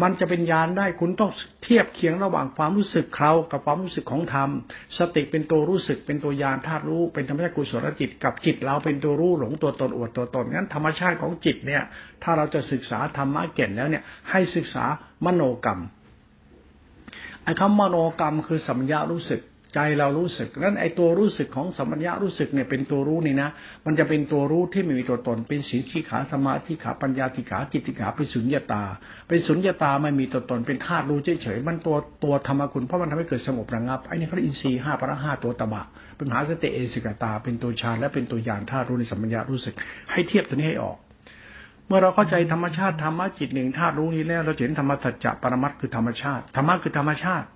[0.02, 1.30] มันจะเป็นญาณได้คุณต้อง
[1.62, 4.50] เทียบเคียงระหว่างความรู้สึกเขากับความรู้สึกของธรรม
[4.98, 11.82] สติเป็นตัวรู้สึกเป็นตัวยานธาตุรู้เป็นธรรมชาติกุศลจิต กับจิตเราเป็นตัวรู้หลงตัวตนอวดตัวตนงั้นธรรมชาติของจิตเนี่ย
[12.22, 14.84] ถ้าเราจะศึกษาธรรมะเก่นแล้วเนี่ยให้ศึกษา
[15.24, 15.80] มโนกรรม
[17.46, 19.42] ไอ้คำมโนกรรมคือสัมยารู้สึก
[19.74, 23.48] ใจเรารู้สึกนั้นไอ้ตัวรู้สึกของสัมปัญญารู้สึกเนี่ยเป็นตัวรู้นี่นะ
[23.86, 28.82] มันจะเป็นตัวรู้ที่ไม่มีตัวตน เป็นสีสีขาสมาธิขาปัญญาติขาจิตติขาเป็นสุญญาตา
[29.28, 35.82] เป็นสุญญาตาไม่มีตัวตนเป็นธาตุรู้เฉยๆมันตัวตัวธรรมคุณเพราะมันทำให้เกิดสงบระงับไอ้นี่เขาเรียกอินทรีย์ห้าพระห้าตัวตบะ
[36.16, 39.74] เป็นมหาสติเอสิกตา เป็นตัวฌานและเป็นตัวยานธาตุรู้ในสัมปัญญารู้สึก
[40.12, 40.96] ให้เทียบตัวนี้ให้ออก
[41.86, 47.46] เมื่อเราเข้าใจธรรมชาติธรรมะจิตหนึ่งธาตุรู้นี้แล้ว เราเห็นธรรมสัจจะปรมัตคือธรรมชาติธรรมะคือธรรมชาติ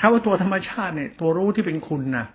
[0.00, 2.26] คำว่าตัวธรรมชาติเนี่ย ตัวรู้ที่เป็นคุณนะ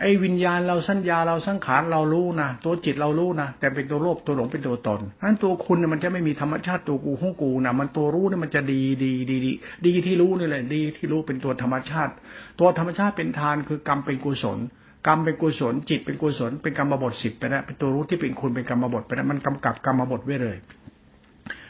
[0.00, 9.52] ไอ้วิญญาณเราสัญญาเราสังขารเรารู้นะตัวจิตเรารู้นะแต่เป็นตัวโลภตัวหลงเป็นตัวตนนั้นตัวคุณเนี่ยมันจะไม่มีธรรมชาติตัวกูของกูนะมันตัวรู้เนี่ยมันจะดีดีดีดี
[9.86, 12.12] ดีที่รู้นี่แหละดีที่รู้เป็นตัวธรรมชาติ
[12.60, 14.58] ตัวธรรมชาติเป็นทานคือกรรมเป็นกุศล
[15.06, 20.56] กรรมเป็นกุศลจิตเป็นกุศลเป็นกรรมบทสิบไปแล้วเป็นตัวรู้ที่เป็นคุณเป็นกรรมบทไปแล้วมันกำกับกรรมบทไว้เลย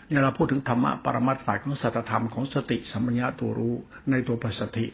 [0.07, 3.75] เนี่ยเราพูดถึงธรรมะปรมัตถ์ฝ่ายของสัตธรรมของสติสัมปญญาตัวรู้
[4.11, 4.87] ในตัวปัสสติ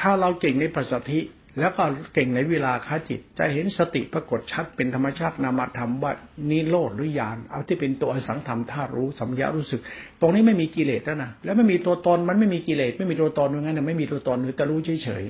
[0.00, 1.20] ถ้าเราเก่งในปัสสติ
[1.60, 6.12] แล้วก็เก่งในเวลาคาจิต จะเห็นสติปรากฏชัดเป็นธรรมชาตินามธรรมว่า
[6.50, 9.80] นิโรธหรือญาณเอาที่เป็นตัวอสังธรรมธาตุรู้สัมยารู้สึก
[10.20, 15.24] ตรงนี้ไม่มีกิเลสแล้วนะแล้วไม่มีตัวตนมันไม่มีกิเลสไม่มีตัวตนอย่างนั้นไม่มีตัวตนหรือแต่รู้เฉย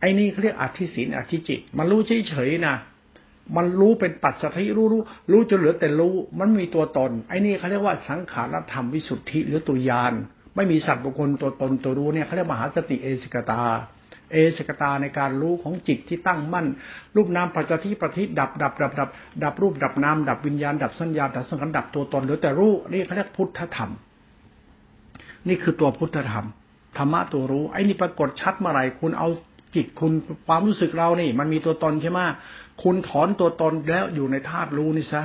[0.00, 2.76] ไอ้นี่เขาเรียกอธิศีลอธิจิต มันรู้เฉยๆนะ
[3.56, 10.12] มันรู้เป็นปัจจัยรู้รู้รู้จนเหลือแต่รู้ มันมีตัวตน ไอ้นี่เขาเรียกว่าสังขารธรรมวิสุทธิหรือตัวยาน
[10.56, 13.62] ไม่มีสัตว์บุคคลตัวตนตัวรู้เนี่ยเขาเรียกมหาสติเอสิกตา
[14.32, 16.66] เอสิกตาในการรู้ของจิตที่ตั้งมั่น
[17.16, 19.08] รูปนามปัจจัยประทิดับดับดับดับ
[19.42, 23.90] ดับรูปดับนามดับวิญญาณดับสัญญาดับสังขารดับตัวตนเหลือแต่รู้นี่เขาเรียกพุทธธรรม
[25.48, 26.46] นี่คือตัวพุทธธรรม
[26.96, 29.28] ธรรมะตัวรู้ ไอ้นี่ปรากฏชัดเมื่อไหร่คุณเอา
[29.76, 30.12] จิตคุณ
[30.46, 32.20] ความรู้สึกเรานี่ มันมีตัวตนใช่ไหม
[32.82, 35.22] คุณถอนตัวตนแล้วอยู่ในธาตุรู้นี่ซะ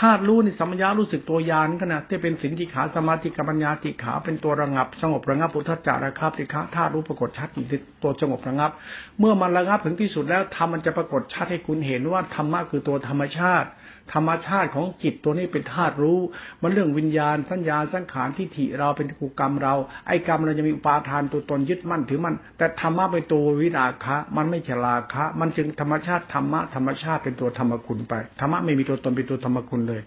[0.00, 7.66] ธาตุรู้นี่สัมยารู้สึกตัวยานก็นะที่เป็นสินติขาสมาธิกัปัญญาติขาเป็นตัวระงับ สงบระงับปุถจาระครับติขาธาตุรู้ปรากฏชัดอีก
[8.02, 8.70] ตัวสงบระงับ
[9.18, 13.68] เมื่อมันระงับถึงที่สุดแล้วธรรมมันจะปรากฏชัดให้คุณเห็นว่าธรรมะคือตัวธรรมชาติ
[14.12, 16.18] ธรรมชาติของจิตตัวนี้เป็นธาตุรู้
[16.62, 19.74] มันเรื่องวิญญาณสัญญาสังขารที่ถิเราเป็นกุกรรมเรา
[20.06, 30.02] ไอ้กรรมเราจะมีอุปาทานตัวตนยึดมั่นถือมั่นแต่ธรรมะเป็นตัววินาคะ มันไม่ฉลาคะ มันจึงธรรมชาติธรรมะธรรมชาติเป็นตัวธรรมคุณไปธรรมะไม่มีตัวตนเป็นตัวธรรมคุณเลย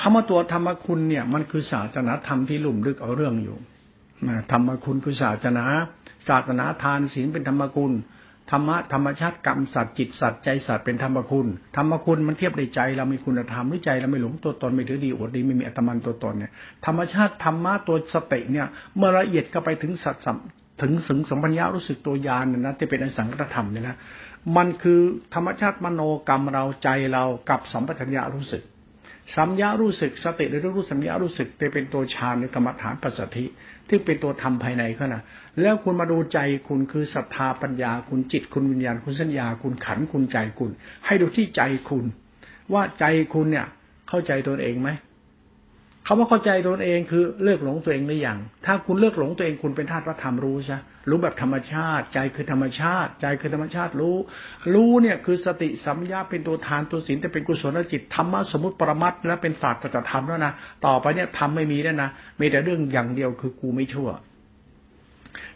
[0.00, 3.56] คำว่าตัวธรรมคุณเนี่ย มันคือศาสนาธรรมที่ลุ่มลึกเอาเรื่องอยู่
[4.52, 5.64] ธรรมคุณคือศาสนา
[6.28, 7.92] ศาสนาทานศีลเป็นธรรมคุณ
[8.50, 16.52] ธรรมะธรรมชาติกรรมสัตว์จิตสัตว์ใจสัตว์เป็นธรรมคุณธรรมคุณมันเทียบในใจเรามีคุณธรรมหรือใจเราไม่หลงตัวตนไม่ถือดีอดดีไม่มีอัตมันตัวตนเนี่ย
[16.86, 20.24] ธรรมชาติธรรมะตัวสติเนี่ย เมื่อละเอียดก็ไปถึงสัตว์
[20.82, 23.96] ถึงสึงสัมปัญญารู้สึกตัวยานเนี่ยนะที่เป็นอสังขตธรรมเนี่ยนะ
[24.56, 25.00] มันคือ
[25.34, 28.64] ธรรมชาติมโนกรรมเราใจเรากับสัมปชัญญะรู้สึก
[29.36, 33.44] สัมยารู้สึกสติหรือรู้สัมยารู้สึกจะเป็นตัวฌานในกรรมฐานปัสสธิ
[33.90, 35.22] ที่เป็นตัวธรรมภายในเขานะ
[35.60, 40.70] แล้วคุณมาดูใจคุณคือศรัทธาปัญญาคุณจิตคุณวิญญาณคุณสัญญาคุณขันคุณใจคุณ
[41.06, 42.04] ให้ดูที่ใจคุณ
[42.72, 43.66] ว่าใจคุณเนี่ย
[44.08, 44.90] เข้าใจตัวเองไหม
[46.06, 50.76] คาว่าเข้าใจตนเองคือเลิกหลงตัวเองหรือยังถ้าคุณเลิกหลงตัวเองคุณเป็นธาตุพระธรรมรู้ใช่
[51.08, 54.16] รู้แบบธรรมชาติ ใจคือธรรมชาติ ใจคือธรรมชาติรู้
[54.74, 60.52] รู้เนี่ยคือสติสัมยาเป็นตัวทานตัวศีลแต่เป็นกุศลจิตธรรมะสมมติปรมัตและเป็นศาสตร์ปฏิธรรมแล้วนะ
[60.86, 62.10] ต่อไปเนี่ยทำไม่มีแล้วนะ
[62.40, 64.10] มีแต่เรื่องอย่างเดียวคือกูไม่ชั่ว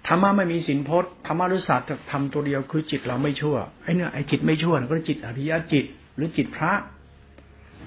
[0.07, 5.85] ธรรมะไม่มีสินพจน์ธรรมะรู้ศาสตร์ทำตัวเดียวคือจิตเราไม่ชั่วไอ้เนี่ยไอ้จิตไม่ชั่วก็จิตอริยจิต
[6.16, 6.72] หรือจิตพระ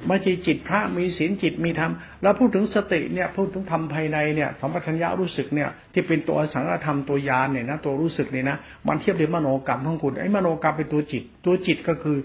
[0.07, 8.57] ไม่ใช่จิตพระมีศีลจิตมีธรรมแล้วพูดถึงสติเนี่ยพูดถึงธรรมภายในเนี่ยสัมปชัญญะรู้สึกเนี่ยที่เป็นตัวสังฆธรรมตัวยานเนี่ยนะตัวรู้สึกเนี่ยนะ
[8.87, 12.17] มันเทียบเรียมโนกรรมของคุณไอ้มโนกรรมเป็นตัวจิต ตัวจิตก็คือ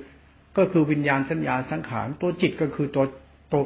[0.57, 3.05] ก็คือวิญญาณสัญญาสังขารตัวจิตก็คือตัว
[3.53, 3.63] ตัว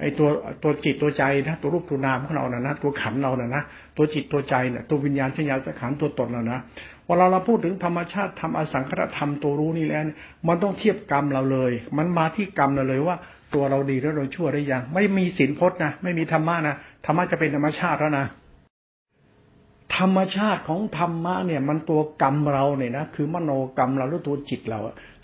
[0.00, 0.28] ไอ้ตัว
[0.62, 3.62] ตัวจิตตัวใจนะตัวรูปตัวนามของเรานะนะตัวขันเรานะนะ
[3.96, 6.58] ตัวจิตตัวใจเนี่ยตัววิญญาณสัญญาสังขารตัวตนเรานะ
[7.06, 10.02] เวลาเราพูดถึงธรรมชาติธรรมอสังขตธรรมตัวรู้นี่แล้ว
[10.48, 13.16] มันต้องเทียบกรรมเราเลย มันมาที่กรรมเราเลยว่า
[13.54, 18.26] ตัวเราดีแล้วเราชั่วได้ยัง ไม่มีศีลพจน์นะไม่มีธรรมะนะธรรมะจะเป็นธรรมชาติแล้วนะ
[19.96, 24.80] ธรรมชาติของธรรมะเนี่ย มันตัวกรรมเราเนี่ยนะคือมโนกรรมเราหรือตัวจิตเรา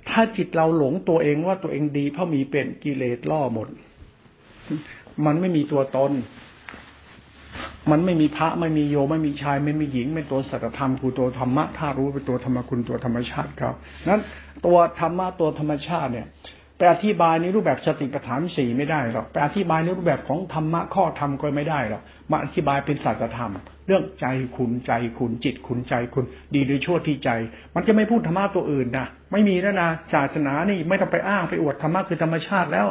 [0.08, 3.68] ถ้าจิตเราหลงตัวเองว่าตัวเองดีเพราะมีเป็นกิเลสล่อหมด
[5.26, 6.12] มันไม่มีตัวตน
[7.90, 13.74] มันไม่มีพระไม่มีโยไม่มีชาย ไม่มีหญิงเป็นตัวสัจธรรมคือตัวธรรมะถ้ารู้เป็นตัวธรรมคุณตัวธรรมชาติครับ
[14.10, 14.22] นั้น
[14.66, 16.26] ตัวธรรมะตัวธรรมชาติเนี่ย
[16.80, 23.52] ไปอธิบายในรูปแบบสติปัฏฐานสี่ไม่ได้หรอกไปอธิบายในรูปแบบของธรรมะข้อธรรมก็ไม่ได้หรอกมาอธิบายเป็นศาสตรธรรม
[23.86, 27.30] เรื่องใจคุณใจคุณจิตคุณใจคุณ ดีหรือชั่วที่ใจ
[27.74, 32.86] มันจะไม่พูดธรรมะตัวอื่นนะไม่มีแล้วนะศาสนานี่ไม่ต้องไปอ้างไปอวดธรรมะคือธรรมชาติแล้ว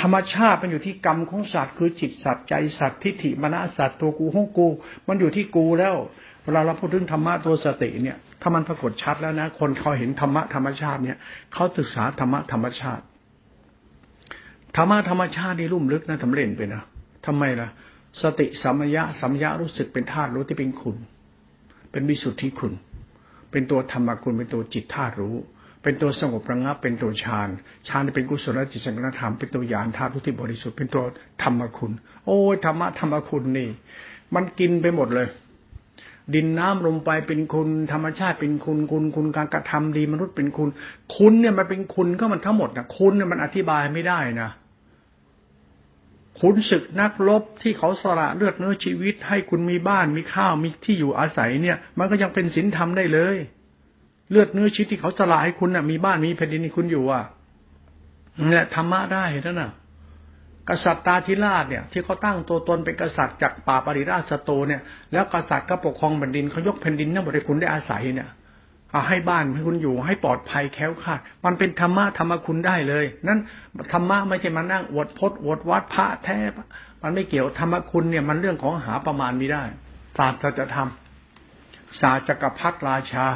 [0.00, 4.68] ธรรมชาติมันอยู่ที่กรรมของสัตว์คือจิตสัตว์ใจสัตว์ทิฏฐิมณสัตว์ตัวกูห้องกู
[5.08, 5.96] มันอยู่ที่กูแล้ว
[6.44, 11.18] เวลาเราพูดถึงธรรมะตัวสติเนี่ย ถ้ามันปรากฏชัดแล้วนะ คนเขาเห็นธรรมะธรรมชาติเนี่ย
[11.52, 13.04] เขาศึกษาธรรมะธรรมชาติ
[14.76, 16.82] ธรรมะธรรมชาตินี่ลุ่มลึกนะทำเล่นไปนะ
[17.26, 17.68] ทำไมล่ะ
[18.22, 20.96] สติสัมยะสัมยะรู้สึกเป็นธาตุรู้ที่เป็นคุณ
[21.90, 22.72] เป็นวิสุทธิคุณ
[23.50, 25.36] เป็นตัวธรรมคุณเป็นตัวจิตธาตุรู้
[25.82, 27.48] เป็นตัวสงบระงับเป็นตัวฌาน
[27.88, 31.04] ฌานเป็นกุศลจิตสังฆธรรมเป็นตัวญาณธาตุรู้ที่บริสุทธิ์เป็นตัว
[31.42, 31.92] ธรรมคุณ
[32.26, 33.68] โอ้ยธรรมะธรรมคุณนี่
[34.34, 35.28] มันกินไปหมดเลย
[36.34, 40.68] ดินน้ำลมไปเป็นคุณธรรมชาติเป็นคุณคุณคุณการกระทำดีมนุษย์เป็นคุณ
[41.16, 44.50] คุณเนี่ยมันเป็นคุณก็มันทั้งหมดนะคุณเนี่ยมันอธิบายไม่ได้นะ
[46.38, 53.36] ขุนศึกนักรบที่เขาสละเลือดเนื้อชีวิต ให้คุณมีบ้านมีข้าวมีที่อยู่อาศัยเนี่ย มันก็ยังเป็นศีลธรรมได้เลย
[54.30, 57.24] เลือดเนื้อชีวิตที่เขาสละให้คุณน่ะ มีบ้านมีแผ่นดินคุณอยู่อะ
[58.52, 59.70] นี่ธรรมะได้นั่นน่ะ
[60.68, 64.80] กษัตริย์ตาธิราชเนี่ย ที่เขาตั้งตัวตนเป็นกษัตริย์จากป่าปริราชสโตเนี่ย
[65.12, 68.28] แล้วกษัตริย์ก็ปกครองแผ่นดินเขายกแผ่นดินนั่นบริคุณได้อาศัยเนี่ย
[69.08, 73.38] ให้บ้านให้คุณอยู่ให้ปลอดภัยแค้วคาดมันเป็นธรรมะธรรมคุณได้เลย นั่น
[73.92, 76.38] ธรรมะไม่ใช่มานั่งอวดพจน์อวดวัดพระแท้
[77.02, 79.64] มันไม่เกี่ยวธรรมคุณเนี่ยมันเรื่องของหาประมาณไม่ได้
[80.18, 83.26] ศาสตร์จะทำศาสตร์จักรพรรดิราชา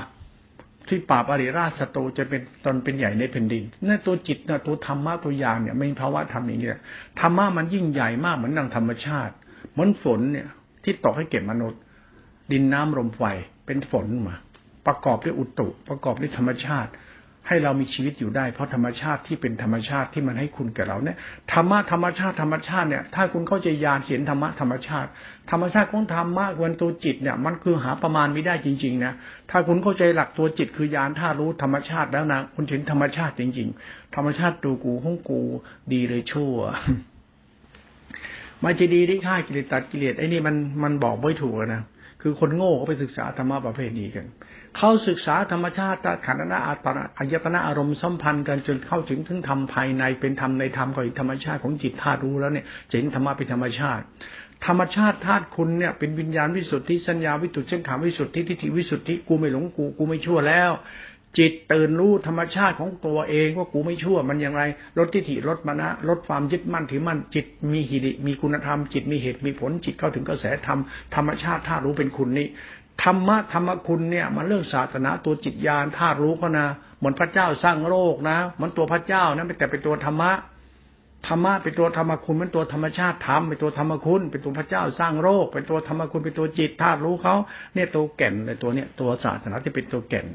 [0.88, 6.68] ที่ป่าปริราชสโตจะเป็นตนเป็นใหญ่ในแผ่นดินนั่นตัวจิตนะตัวธรรมะตัวอย่างเนี่ยไม่ภาวะธรรมอย่างนี้
[7.20, 9.34] ธรรมะมันยิ่งใหญ่มากเหมือนดังธรรมชาติ
[9.72, 10.48] เหมือนฝนเนี่ย
[10.84, 11.80] ที่ตกให้เก็บมนุษย์
[12.52, 13.22] ดินน้ำลมไฟ
[13.66, 14.36] เป็นฝนมา
[14.86, 16.92] ประกอบด้วยอุตุ ประกอบด้วยธรรมชาติ
[17.48, 21.16] ให้เรามีชีวิตอยู่ได้ เพราะธรรมชาติที่เป็นธรรมชาติที่มันให้คุณแก่เราเนี่ย
[21.52, 25.08] ธรรมะธรรมชาติธรรมชาติเนี่ยถ้าคุณเข้าใจญาณเห็นธรรมะธรรมชาติ
[25.50, 29.12] ธรรมชาติของธรรมะวันตัวจิตเนี่ย มันคือหาประมาณไม่ได้จริงๆนะ
[29.50, 35.40] ถ้าคุณเข้าใจหลักตัวจิตคือญาณท่ารู้ธรรมชาติแล้วนะคุณเห็นธรรมชาติจริง ๆ ธรรมชาติดูกูห้องกู
[35.92, 36.54] ดีเลยชั่ว
[38.64, 41.82] มันจะดีที่ฆ่ากิเลสตัดกิเลสไอ้นี่มันมันบอกไม่ถูกนะ
[42.22, 44.26] คือคนโง่เขาไปศึกษาธรรมะประเภทนี้กัน
[44.76, 54.04] เขาศึกษาธรรมชาติขันธ์นาอัตนะอายตนะอารมณ์สัมพันธ์กันจนเข้าถึงถึงธรรมภายในเป็นธรรมในธรรมก็อีกธรรมชาติของจิตธาตุรู้แล้วเนี่ยจะเห็นธรรมะเป็นธรรมชาติ
[54.66, 60.72] ธรรมชาติธาตุคุณเนี่ยเป็นวิญญาณวิสุทธิสัญญาวิสุทธิเช่นขามวิสุทธิทิฏฐิวิสุทธิกูไม่หลงกูกูไม่ชั่วแล้ว
[61.38, 64.62] จิตตื่นรู้ธรรมชาติของตัวเองว่ากูไม่ชั่ว มันอย่างไร
[64.98, 70.78] ลดทิฏฐิลดมานะลดความยึดมั่นถือมั่นจิตมีหิริมีคุณธรรมจิตมีเหตุมีผลจิตเข้าถึงกระแสธรรม
[71.14, 72.46] ธรรมชาติธาตุรู้เป็นคุณนี้
[73.04, 76.66] ธรรมะธรรมคุณเนี่ย มันเรื่องศาสนาตัวจิตญาณธาตุรู้ก็นะ
[76.98, 80.32] เหมือนพระเจ้าสร้างโลกนะมันตัวพระเจ้านะไม่แต่เป็นตัวธรรมะ
[81.26, 87.34] ธรรมะเป็นตัวธรรมคุณเป็นตัวธรรมชาติธรรมเป็นตัวธรรมคุณ เป็นตัวพระเจ้าสร้างโลกเป็นตัวธรรมคุณเป็นตัวจิตธาตุรู้เขา
[87.74, 90.26] เนี่ยตัวแก่นในตัวเนี้ยตัวศาสนาที่เป็นตัวแก่น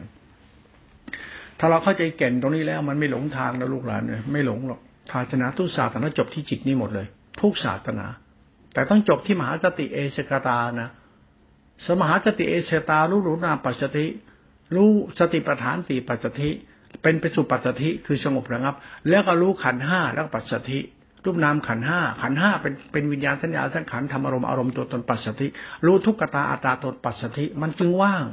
[1.59, 4.79] ถ้าเราเข้าใจแก่นตรงนี้แล้ว มันไม่หลงทางนะลูกหลานเลยไม่หลงหรอก
[5.11, 7.07] ศาสนาทุกศาสนาจบที่จิตนี่หมดเลย
[7.41, 8.05] ทุกศาสนา
[8.73, 10.89] แต่ต้องจบที่มหาสติเอเชกตานะ
[11.87, 14.05] สมหาสติเอเชตารู้รู้นาปัจจติ
[14.75, 16.49] รู้สติปัฏฐานสี่ปัจจติ
[17.01, 18.75] เป็นไปสู่ปัจจติคือสงบระงับ
[19.09, 20.79] แล้วก็รู้ขันห้าแล้วปัจจติ
[21.25, 25.47] รูปนามขันห้าขันห้าเป็นเป็นวิญญาณสัญญาสังขารธรรมอารมณ์อารมณ์ตัวตนปัจจติ
[25.85, 28.25] รู้ทุกขตาอัตตาตนปัจจติมันจึงว่าง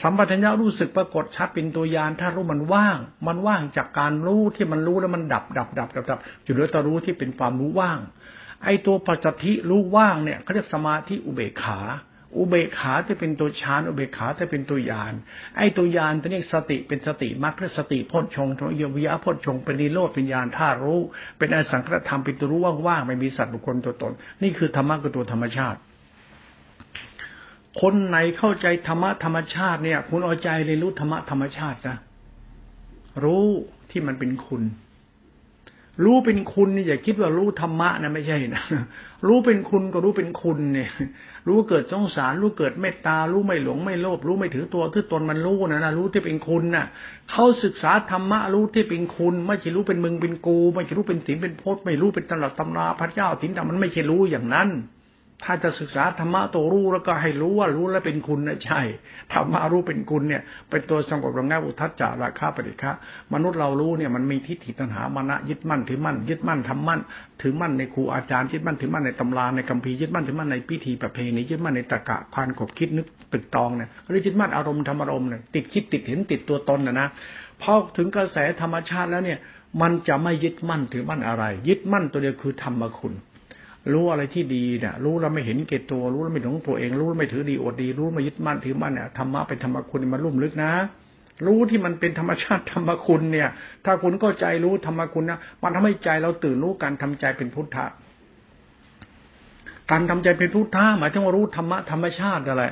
[0.00, 7.98] สัมปชัญญะรู้สึกปรากฏชัดเป็นตัวยานถ้ารู้มันว่าง มันว่างจากการรู้ที่มันรู้แล้วมันดับดับดับดับดับอยู่เหลือตัวรู้ที่เป็นความรู้ว่าง
[8.64, 11.80] ไอตัวปัจจติรู้ว่างเนี่ยเขาเรียกสมาธิอุเบกขา
[12.36, 15.12] อุเบกขาจะเป็นตัวฌาน อุเบกขาจะเป็นตัวยาน
[15.56, 21.00] ไอ้ตัวยานตัวนี้สติเป็นสติมรรคสติพ้นชงตัวเยวิยะพ้นชงเป็นนิโรธเป็นญาณธารู้
[21.38, 25.78] เป็นอสังขตธรรมเป็นตัวรู้ว่างๆไม่มีสัตว์บุคคลตัวตน นี่คือธรรมะคือตัวธรรมชาติ
[27.80, 31.96] คนไหนเข้าใจธรรมะธรรมชาติเนี่ย คุณเอาใจเรียนรู้ธรรมะธรรมชาตินะ
[33.24, 33.46] รู้
[33.90, 34.62] ที่มันเป็นคุณ
[36.04, 38.62] รู้เป็นคุณนี่ยอย่าคิดว่ารู้ธรรมะนะไม่ใช่นะ
[39.26, 40.90] รู้เป็นคุณก็รู้เป็นคุณเนี่ย
[41.48, 46.86] รู้เกิดสงสาร รู้เกิดเมตตา รู้ไม่หลงไม่โลภรู้ไม่ถือตัวทือตนมันรู้นะนะรู้ที่เป็นคุณน่ะ
[47.30, 54.68] เขาศึกษาธรรมะรู้ที่เป็นคุณ ไม่ใช่รู้เป็นมึงเป็นกู ไม่ใช่รู้เป็นศีลเป็นพจน์ไม่รู้เป็นตลอดตำราพระเจ้าถินธรรมมันไม่ใช่รู้อย่างนั้น
[55.42, 58.80] ถ้าจะศึกษาธรรมะตัวรู้แล้วก็ให้รู้ว่ารู้แล้วเป็นคุณนะใช่
[59.32, 62.92] ธรรมะรู้เป็นคุณเนี่ย เป็นตัวสงบระงับอุทัจจาราคาปฏิฆะ
[63.32, 67.00] มนุษย์เรารู้เนี่ยมันมีทิฏฐิตัณหามานะยึดมั่นถือมั่นยึดมั่นทำมั่น
[67.40, 77.08] ถือมั่นในครูอาจารย์ยึดมั่นถือมั่นในตำราในคัมภีร์ยึดมั่นถือมั่นในพิธีประเพณียึดมั่นในตะกะพานขบคิดนึกตึกตองเนี่ยหรือยึดมั่นอารมณ์ธรรมอารมณ์เนี่ยติดคิดติดเห็นติดตัวตนนะนะ
[77.62, 79.38] พอถึงกระแสธรรมชาติแล้วเนี่ย
[79.82, 83.14] มันจะไม่ยึดมั่นถือมั่นอะไร ยึดมั่นตัวเดียวคือธรรมคุณ
[83.92, 90.72] รู้อะไรที่ดีเนี่ยรู้แล้วไม่เห็นเกตตัว รู้แล้วไม่หลงตัวเอง รู้แล้วไม่ถือดีอดดี รู้ไม่ยึดมั่นถือมั่นเนี่ยธรรมะเป็นธรรมคุณมันรุ่มลึกนะ
[91.46, 93.48] รู้ที่มันเป็นธรรมชาติธรรมคุณเนี่ย
[93.84, 97.86] ถ้าคุณก็ใจรู้ธรรมคุณนะมันทำให้ใจเราตื่นรู้การทำใจเป็นพุทธะ
[99.90, 102.64] การทำใจเป็นพุทธะหมายถึงว่ารู้ธรรมะธรรมชาติอะไร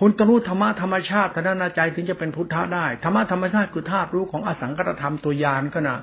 [0.00, 5.98] คุณต้องรู้ธรรมะธรรมชาติแต่นั้นใจถึงจะเป็นพุทธะได้ธรรมะธรรมชาติคือธาตุรู้ของอสังกัตธรรมตัวยานก็นะ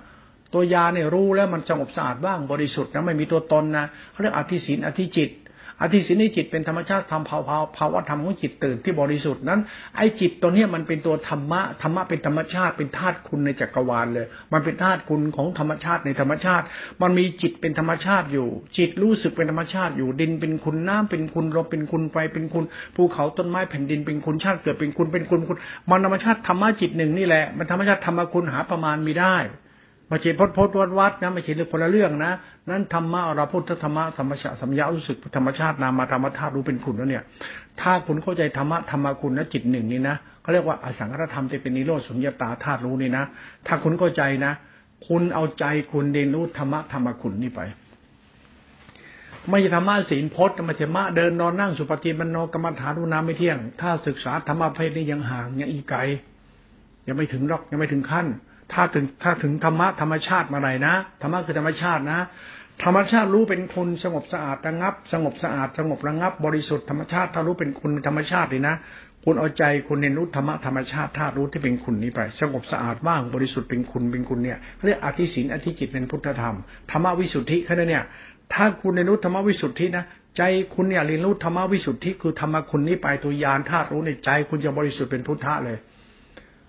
[0.54, 5.32] ตัวยาเนี่ยรู้แล้วมันสงบสะอาดบ้างบริสุทธิ์นะไม่มีตัวตนนะเขาเรียกอธิศีนอธิจิต
[5.82, 9.60] อธิศีนในจิตเป็นธรรมชาติทำภาวะภาวะธรรมของจิตตื่นที่บริสุทธิ์นั้น
[9.98, 16.66] ไอ้จิตตัวนี้มันเป็นตัวธรรมะธรรมะเป็นธรรมชาติเป็นธาตุคุณในจักรวาลเลย มันเป็นธาตุคุณของธรรมชาติในธรรมชาติ
[17.02, 22.64] มันมีจิตเป็นธรรมชาติอยู่ จิตรู้สึกเป็นธรรมชาติอยู่ดินเป็นคุณน้ำเป็นคุณลมเป็นคุณไฟเป็นคุณ
[22.96, 25.58] ภูเขาต้นไม้แผ่นดินเป็นคุณชาติเกิดเป็นคุณเป็นคุณคุณ
[25.90, 29.38] มันธรรมชาติธรรมะจิตหนึ่งนี่แหละมันธรรมชาติธรรมคุณหาประมาณมีได้
[30.10, 32.32] ม่ใช่พดพดวัดวัดนะม่ใช่เรื่องคนละเรื่องนะ
[32.70, 37.24] นั้นธรรมะเราพุทธธรรมะธรรมชาติสัมยารู้สึกธรรมชาตินามาธรรมธาตุรู้เป็นคุณแล้วเนี่ย
[37.82, 43.24] ถ้าคุณเข้าใจธรรมะธรรมคุณนะจิตหนึ่งนี่นะเขาเรียกว่าอสังขตธรรมจะเป็นนิโรธสุญญตาธาตุรู้นี่นะ
[43.68, 44.54] ถ้าคุณเข้าใจนะ
[45.08, 47.62] คุณเอาใจคุณเรียนรู้ธรรมะธรรมคุณนี่ไป
[49.50, 56.00] ไม่ใช่ธรรมะศีลพจน์ไม่ใช่มะเดินนอนนั่งสุปฏิบันโนกรรมฐานรุนาไม่เที่ยง ถ้าศึกษาธรรมะเพศนี้ยังห่างยังอีไกล
[57.08, 58.28] ยังไม่ถึงรอกยังไม่ถึงขั้น
[58.74, 62.20] ถ้าถึงถ้าถึงธรรมะธรรมชาติมาไหนนะธรรมะคือธรรมชาตินะ
[62.84, 68.76] ธรรมชาติรู้เป็นคุณสงบสะอาดระงับ สงบสะอาดสงบระงับ บริสุทธิ์ธรรมชาติถ้ารู้เป็นคุณธรรมชาติเลยนะ
[69.24, 76.56] คุณเอาใจคุณเรียนรู้ธรรมะธรรมชาติธาตุรู้ที่เป็นคุณนี้ไป สงบสะอาดว่างบริสุทธิ์เป็นคุณเป็นคุณเนี่ยเรียกอธิศีนอธิจิตเป็นพุทธธรรม
[76.92, 78.04] ธรรมวิสุทธิแค่นั้นเนี่ย
[78.54, 80.06] ถ้าคุณเรียนรู้ธรรมวิสุทธินะ
[80.38, 80.42] ใจ
[80.74, 85.78] คุณเนี่ยเรียนรู้ธรรมวิสุทธิคือธรรมคุณนี้ไปตัวยานธาตุรู้ในใจ คุณจะบริสุทธิ์เป็นพุทธะเลย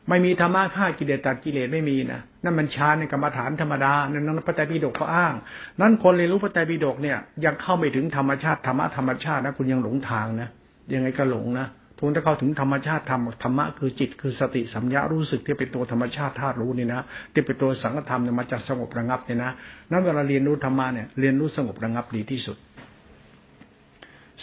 [0.09, 5.35] ไม่มีธรรมะฆ่ากิเลสตัดกิเลสไม่มีนะนั่นมันฌานในกรรมฐานธรรมดานั่นนั่นพระไตรปิฎกเขาอ้าง
[5.81, 10.49] นั้นคนเรียนรู้พระไตรปิฎกเนี่ยยังเข้าไม่ถึงธรรมชาติธรรมะธรรมชาตินะคุณยังหลงทางนะ
[10.95, 11.67] ยังไงก็หลงนะ
[11.99, 17.01] ทุนถ้าเข้าถึงธรรมชาติธรรมธรรมะคือจิตคือสติสัมยารู้สึกที่เป็นตัวธรรมชาติธาตุรู้นี่นะ
[17.33, 19.51] ที่เป็นตัวสังฆธรรมเนี่ยมาจากสงบระงับเนี่ยนะ
[19.91, 22.57] นั้นเวลาเรียนรู้ธรรมะเนี่ยเรียนรู้สงบระงับดีที่สุด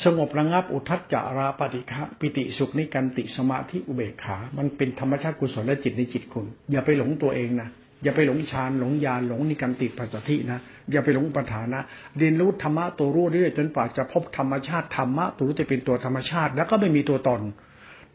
[0.04, 7.70] สงบระงับอุทัจจาราปฏิฆะปิติสุขนิกันติสมาธิอุเบกขา มันเป็นธรรมชาติกุศลและจิตในจิตคุณ อย่าไปหลงตัวเองนะ
[8.04, 10.60] อย่าไปหลงฌานหลงญาณหลงนิกันติปัสสธินะ
[10.92, 11.80] อย่าไปหลงปัฏฐานะ
[12.18, 17.42] เรียนรู้ธรรมะตัวรู้เรื่อยจนป่าจะพบธรรมชาติธรรมะตัวรู้จะเป็นตัวธรรมชาติ แล้วก็ไม่มีตัวตน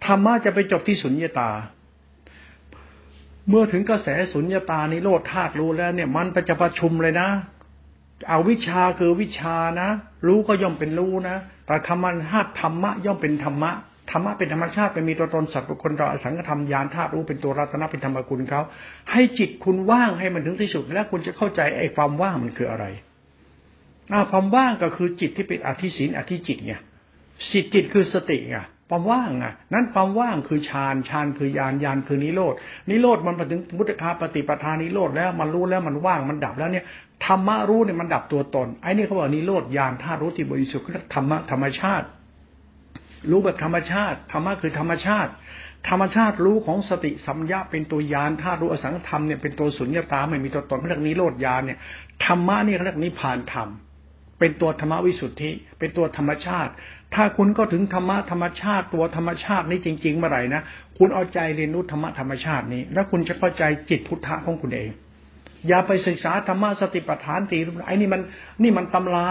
[0.06, 1.50] ธรรมะจะไปจบที่สุญญตา
[3.48, 7.28] เมื่อถึงกระแสสุญญตานิโรธธาตุรู้แล้วเนี่ยมันไปจะประชุมเลยนะ
[8.28, 9.88] เอาวิชาคือวิชานะ
[10.26, 11.36] รู้ก็ย่อมเป็นรู้นะ
[11.68, 13.70] แต่ธรรมะธาตุธรรมะย่อมเป็นธรรมะ
[14.10, 18.60] ธรรมะเป็นธรรมชาติเป็นมีตัวตนสัตว์บุคคลเราสังฆธรรมยานธาตุรู้เป็นตัวรัตนะเป็นธรรมกุลเขา
[19.10, 22.84] ให้จิตคุณว่างให้มันถึงที่สุด แล้วคุณจะเข้าใจไอ้ความว่างมันคืออะไร
[24.30, 26.74] ความว่างก็คือจิตที่เป็นอธิศีนอธิจิตไง
[27.50, 28.58] สิจิตคือสติไง
[28.90, 32.54] ความว่างอะ นั้นความว่างคือฌานฌานคือยานยานคือนิโรด
[32.90, 36.84] นิโรดมันไปถึงมุตคาปฏิปทานิโรดแล้วมันรู้แล้วมันว่างมันดับแล้วเนี่ย
[37.26, 42.06] ธรรมะรู้เนี่ยมันดับตัวตนไอ้นี่เขาบอกนิโรธญาณธาตุรู้ที่บริสุทธิ์คือธรรมะธรรมชาติ
[43.30, 45.30] รู้แบบธรรมชาติธรรมะคือธรรมชาติ
[45.88, 51.78] ธรรมชาติรู้ของสติสัมยาเป็นตัวยานธาตุรู้อสังธรรมเนี่ยเป็นตัวสุญญตาไม่มีตัวตนเรียกนิโรธญาณเนี่ย
[52.24, 53.68] ธรรมะนี่เขาเรียกนิพพานธรรม
[54.38, 56.72] เป็นตัวธรรมวิสุทธิ เป็นตัวธรรมชาติ
[57.14, 60.62] ถ้าคุณก็ถึงธรรมะธรรมชาติ ตัวธรรมชาตินี้จริง ๆ เมื่อไหร่นะ
[60.98, 64.90] คุณเอาใจเรียนรู้ธรรมะธรรมชาตินี้ แล้วคุณจะเข้าใจจิตพุทธะของคุณเอง
[65.66, 68.22] อย่าไปศึกษาธรรมะสติปัฏฐานตีไอ้นี่มัน
[68.62, 69.30] นี่มันตำรา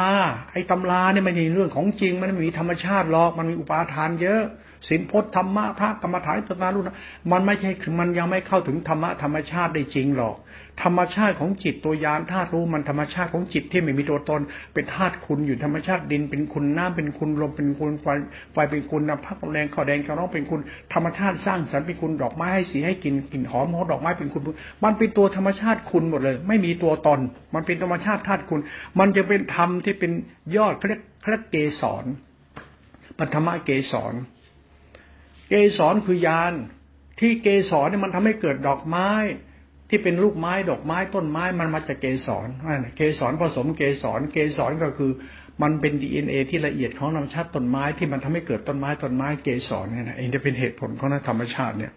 [0.51, 4.41] ไอ้ตำราเนี่ยมันในเรื่องของจริง มันไม่มีธรรมชาติหรอก มันมีอุปาทานเยอะ
[4.87, 6.89] สินพจน์ธรรมะพระกรรมฐานตนารุณ
[7.31, 10.35] มันไม่ใช่มันยังไม่เข้าถึงธรรมะธรรมชาติได้จริงหรอก
[10.83, 14.41] ธรรมชาติของจิตตัวยานธาตุรู้มันธรรมชาติของจิตที่ไม่มีตัวตน
[14.73, 18.05] เป็นธาตุคุณอยู่ธรรมชาติดินเป็นคุณน้ำเป็นคุณลมเป็นคุณไฟ
[18.53, 20.61] ไฟเป็นคุณน้ำพักแรงข้าวแดงข้าวน้องเป็นคุณ
[20.93, 24.41] ธรรมชาติสร้างสรรค์เป็นคุณดอกไม้ให้สีให้กลิ่นกลิ่นหอมของดอกไม้เป็นคุณ
[24.83, 27.19] มันเป็นตัวธรรมชาติคุณหมดเลย ไม่มีตัวตน
[27.53, 28.59] มันเป็นธรรมชาติธาตุคุณ
[28.99, 30.11] มันจะเป็นธรรมที่เป็น
[30.55, 32.05] ยอดเขาเรียกเขาเรียกเกสร
[33.17, 34.13] ปัทมะเกสร
[35.49, 36.53] เกสรคือยาน
[37.19, 39.09] ที่เกสรเนี่ยมันทำให้เกิดดอกไม้
[39.89, 42.47] ที่เป็นลูกไม้ดอกไม้ต้นไม้มันมาจากเกสร
[42.97, 45.11] เกสรผสมเกสรเกสรก็คือ
[45.61, 51.93] มันเป็นดีเอ็นเอที่ละเอียดของธรรมชาติต้นไม้ที่มันทำให้เกิดต้นไม้ต้นไม้เกสรเนี่ยนะเองจะเป็นเหตุผลของธรรมชาติเนี่ย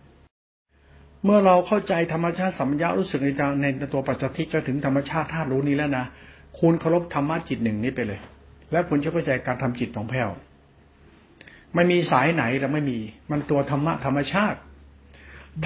[1.25, 6.05] เมื่อเราเข้าใจธรรมชาติสัมยารู้สึกในจในตัวปัจจิตจะถึงธรรมชาติธาตุรู้นี้แล้วนะ
[6.59, 8.21] คุณเคารพธรรมะจิตหนึ่งนี้ไปเลย
[8.73, 10.31] แล้วคุณจะเข้าใจการทำจิตของแผ่ว
[11.75, 12.99] ไม่มีสายไหนแต่ไม่มี
[13.31, 14.59] มันตัวธรรมะธรรมชาติ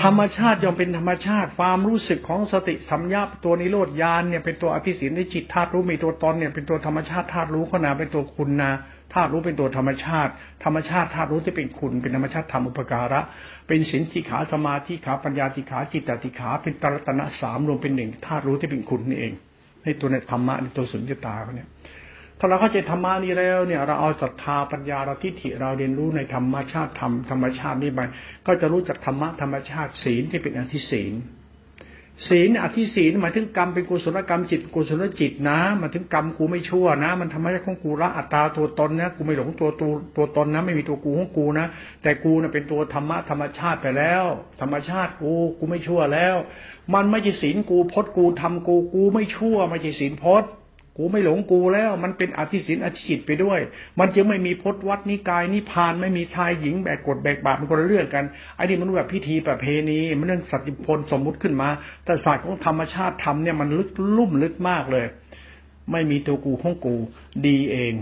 [0.02, 8.70] ธรรมชาติย่อมเป็นธรรมชาติ ความรู้สึกของสติสัมยาตัวนิโรธญาณเนี่ยเป็นตัวอภิสิทธิ์ในจิตธาตุรู้มีตัวตนเนี่ยเป็นตัวธรรมชาติธาตุรู้ขนาเป็นตัวคุณนา
[9.14, 10.32] ธาตุรู้เป็นตัวธรรมชาติ
[10.64, 13.20] ธรรมชาติธาตุรู้ที่เป็นคุณเป็นธรรมชาติธรรมอุปการะ
[13.66, 19.32] เป็นสินทิขาสมาธิขาปัญญาติขาจิตตติขาเป็นตรัตนะสามรวมเป็นหนึ่งธาตุรู้ที่เป็นคุณนี่เอง
[19.84, 21.68] ในตัวในธรรมะในตัวสุญญตาเนี่ย
[22.38, 28.00] ถ้าเราเข้าใจธรรมะนี้แล้วเนี่ย เราเอาศรัทธาปัญญาเราทิฏฐิเราเรียนรู้ในธรรมชาติธรรมธรรมชาตินี้ไป
[28.46, 31.14] ก็จะรู้จักธรรมะธรรมชาติศีลที่เป็นอธิศีล
[32.28, 41.66] ศีลอธิศีลหมายถึงกรรมเป็นกุศลกรรมจิตกุศลจิตนะมาถึงกรรมกูไม่ชั่วนะ มันทำให้ของกูละอัตตาตัวตนนะกูไม่หลงตัวตัวตัวตนนะ ไม่มีตัวกูของกูนะ
[42.02, 44.24] แต่กูนะเป็นตัวธรรมะธรรมชาติไปแล้ว
[44.60, 46.36] ธรรมชาติกูกูไม่ชั่วแล้ว
[46.94, 50.50] มันไม่ใช่ศีลกูพจน์กูทำกูกูไม่ชั่วไม่ใช่ศีลพจน์
[50.98, 53.60] กูไม่หลงกูแล้ว มันเป็นอธิสินอธิจิตไปด้วย
[53.98, 58.24] มันจึงไม่มีพจนวัดนิกายนิพานไม่มีชายหญิงแบกกดแบกบาปมันคนละเรื่องกัน
[58.56, 61.68] ไอ้นี่มันแบบพิธีประเพณี มันเรื่องสัตย์พลสมมุติขึ้นมา
[62.04, 65.06] แต่ศาสตร์ของธรรมชาติธรรมเนี่ยมันลึกลุ่มลึกมากเลย
[65.92, 66.96] ไม่มีตัวกูของกู
[67.46, 67.94] ดีเอง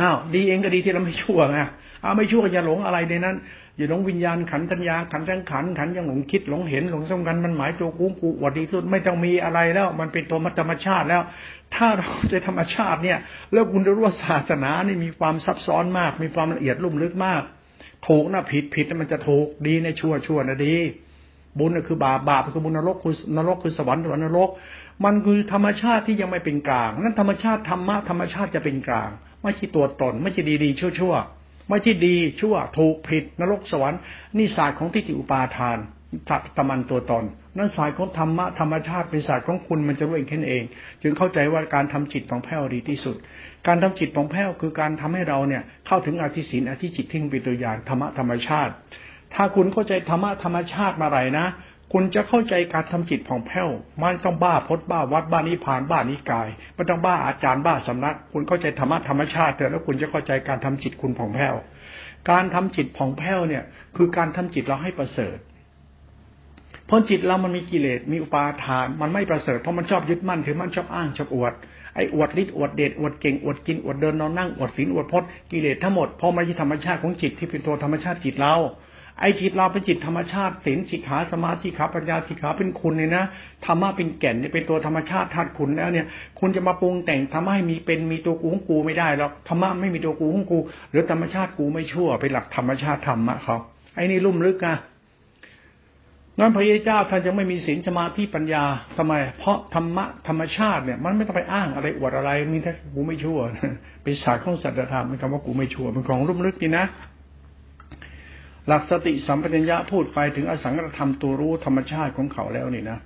[0.00, 1.58] อ้าวดีเองก็ดีที่เราไม่ชั่วไง
[2.02, 3.36] อ้าวไม่ชั่วอย่าหลงอะไรในนั้น
[3.76, 11.22] อย่าหลงวิญญาณขันธัญญาขันทั้งขันขันยังหลงคิดหลงเห็นหลงสำคัญมันหมายตัวกูกูวัดดีสุดไม่ต้องมีอะไรแล้ว มันเป็นตัวธรรมชาติแล้ว
[11.74, 13.18] ถ้าเราจะธรรมชาติเนี่ย
[13.52, 17.42] แล้วคุณจะรู้ว่าศาสนานี่มีความซับซ้อนมาก มีความละเอียดลุ่มลึกมาก
[18.06, 20.74] ถูกนะผิดผิดมันจะถูกดีในชั่วชั่วนะดี
[21.58, 24.50] บุญคือบาปบาปคือบุญนรกคือนรกคือสวรรค์สวรรค์นรก
[25.04, 29.10] มันคือธรรมชาติที่ยังไม่เป็นกลาง นั้นธรรมชาติธรรมะธรรมชาติจะเป็นกลาง
[29.42, 31.14] ไม่ใช่ตัวตน ไม่ใช่ดีดีชั่วชั่ว
[31.68, 34.00] ไม่ที่ดีชั่วถูกผิดนรกสวรรค์
[34.36, 35.78] นี่ศาสตร์ของทิฏฐิอุปาทาน
[36.28, 37.24] สัตตมันตัวตน
[37.58, 40.64] นั่นศาสตร์ของธรรมะธรรมชาติเป็นศาสตร์ของคุณมันจะรู้เองแค่นั้นเอง
[41.02, 43.16] จึงเข้าใจว่าการทำจิตของแผ้วดีที่สุด
[43.66, 48.72] การทำจิตของแผ้วคือการทำให้เราเนี่ยเข้าถึงอธิศีนอธิจิตที่เป็นตัวอย่างธรรมะธรรมชาติ
[49.34, 51.46] ถ้าคุณเข้าใจธรรมะธรรมชาติมาไรนะ
[51.92, 53.68] คุณจะเข้าใจการทำจิตผ่องแผ้ว
[54.02, 61.54] มันต้องบ้าพดบ้าวัดบ้านิพานบ้านิกายไม่ต้องบ้าอาจารย์บ้าสำนัก คุณเข้าใจธรรมะธรรมชาติเถอะแล้วคุณจะเข้าใจการทำจิตคุณผ่องแผ้ว
[62.30, 63.64] การทำจิตผ่องแผ้วเนี่ย
[63.96, 65.38] คือการทำจิตเราให้ประเสริฐ
[66.86, 71.54] เพราะจิตเรามันมีกิเลสมีอุปาทาน มันไม่ประเสริฐเพราะมันชอบยึดมั่นถือมั่นชอบอ้างชอบอวด
[71.94, 78.54] ไอ้อวดฤทธิ์อวดเดชอวดเก่งอวดกินอวดเดินนอนนั่งอวดศีลอวดพจน์กิเลสทั้งหมดเพราะไม่ใช่ธรรมชาติของจิตที่เป็นตัวธรรมชาติจิตเรา
[79.20, 83.24] ไอ้จิตเราเป็นจิตธรรมชาติศีลสิกขาสมาธิขาปัญญาสิกขาเป็นคุณเนี่ยนะ
[83.64, 86.06] ธรรมะเป็นแก่นเนี่ยเป็นตัวธรรมชาติธาตุคุณแล้วเนี่ย
[86.38, 90.58] คุณจะมาปรุงแต่งทำให้มีเป็นมีตัวกูของกูไม่ได้หรอกธรรมะไม่มีตัวกูของกู
[90.90, 93.56] หรือธรรมชาติกูไม่ชั่วเป็นหลักธรรมชาติธรรมะเขา
[93.94, 94.76] ไอ้นี่ลุ่มลึกอะ
[96.38, 98.64] นั้นพระเจ้าท่านยังไม่มีศีลสมาธิปัญญา
[98.96, 103.38] ทำไม เพราะธรรมะธรรมชาติเนี่ยมันไม่ต้องไปอ้างอะไรอวดอะไรมีแต่กูไม่ชั่ว
[104.02, 106.86] เป็นศาสตร์ของสัจธรรมเป็นคำว่ากูไม่ชั่วเป็นของลุ่มลึกนี่นะ
[108.68, 112.98] หลักสติสัมปชัญญะพูดไปถึงอสังขตธรรมตัวรู้ธรรมชาติของเขาแล้วนี่นะ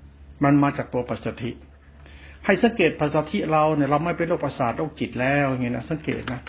[0.45, 1.51] มันมาจากตัวปัสสติ
[2.45, 6.41] ให้สังเกตปัสสติเราเนี่ยเราไม่เป็นโรคประสาทโรคจิตแล้วอย่างนี้นะสังเกตนะ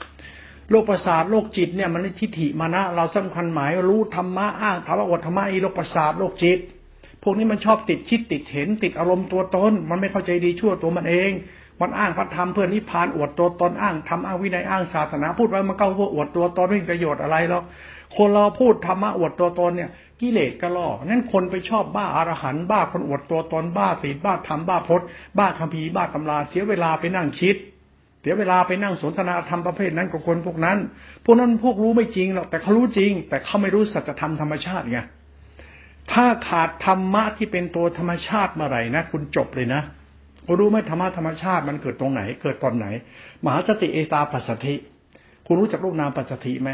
[0.70, 6.60] โรคประสาทโรคจิตเนี่ยมันทิฏฐิมานะเราสำคัญหมายรู้ธรรมะอ้างถามว่าอดธรรมะอีโรคประสาทโรคจิต
[7.24, 11.32] พวกนี้มันชอบติดคิดติดเห็นติดอารมณ์ตัวตนมันไม่เข้าใจดีชั่วตัวมันเอง
[11.82, 17.64] มันอ้างพระธรรมเพื่อนิพพานอวดตัวตนอ้างทำอ้างวินัยอ้างศาสนาพูดไว้มันก็พวกอวดตัวตนไม่มีประโยชน์อะไรหรอก
[18.18, 19.90] คนเราพูดธรรมะอวดตัวตนเนี่ย
[20.22, 27.56] กิเลสก็ล่อนั้นคนไปชอบบ้าอารหันบ้าคนอวดตัวตนบ้าศีลบ้าธรรมบ้าพจน์บ้าคัมภีร์บ้าตำราเสียเวลาไปนั่งคิด
[28.22, 30.78] เสียเวลาไปนั่งสนทนาธรรมประเภทนั้นกับคนพวกนั้น
[31.26, 35.00] พวกนั้นพวกรู้ไม่จริงหรอกแต่เขารู้จริง แต่เขาไม่รู้สัจธรรมธรรมชาติไง
[36.12, 39.82] ถ้าขาดธรรมะที่เป็นตัวธรรมชาติเมื่อไหร่นะคุณจบเลยนะ
[40.46, 42.88] คุณรู้ไหมธรรมะธรรมชาติมันเกิดตรงไหน เกิดตอนไหน
[43.44, 44.76] มหาสติเอตาปัสสธิ
[45.46, 46.72] คุณรู้จักรูปนามปัจจธิไหม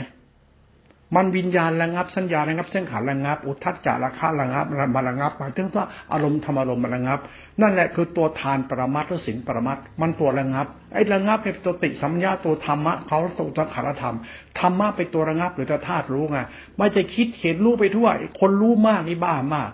[1.15, 7.19] มันวิญญาณระงับสัญญาระงับเส้นขาระงับ อุทัศจาระคาระงับมาระงับหมายถึงว่าอารมณ์ธรรมอารมณ์มาระงับ
[7.61, 14.15] นั่นแหละคือตัวทานปรมัตถสินปรมัตมันตัวระงับไอ้ระงับเป็นตัวติสัมยาตัวธรรมะเขาตัวสังขารธรรม
[14.59, 16.39] ธรรมะเป็นตัวระงับหรือตัวธาตุรู้ไง
[16.75, 18.07] ไม่จะคิดเห็นรู้ไปทั่ว
[18.39, 19.69] คนรู้มากนี่บ้ามาก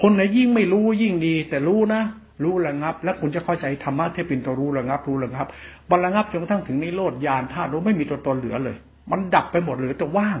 [0.00, 2.02] คนไหนยิ่งไม่รู้ยิ่งดี แต่รู้นะ
[2.42, 5.46] รู้ระงับ แล้วคุณจะเข้าใจธรรมะที่เป็นตัวรู้ระงับ รู้ระงับ
[5.90, 8.76] บรรระงับจนกระทั่งถึงนิโรธญาณธาตุรู้ไม่มีตัวตนเหลือเลย
[9.10, 10.38] มันดับไปหมดเหลือแต่ว่าง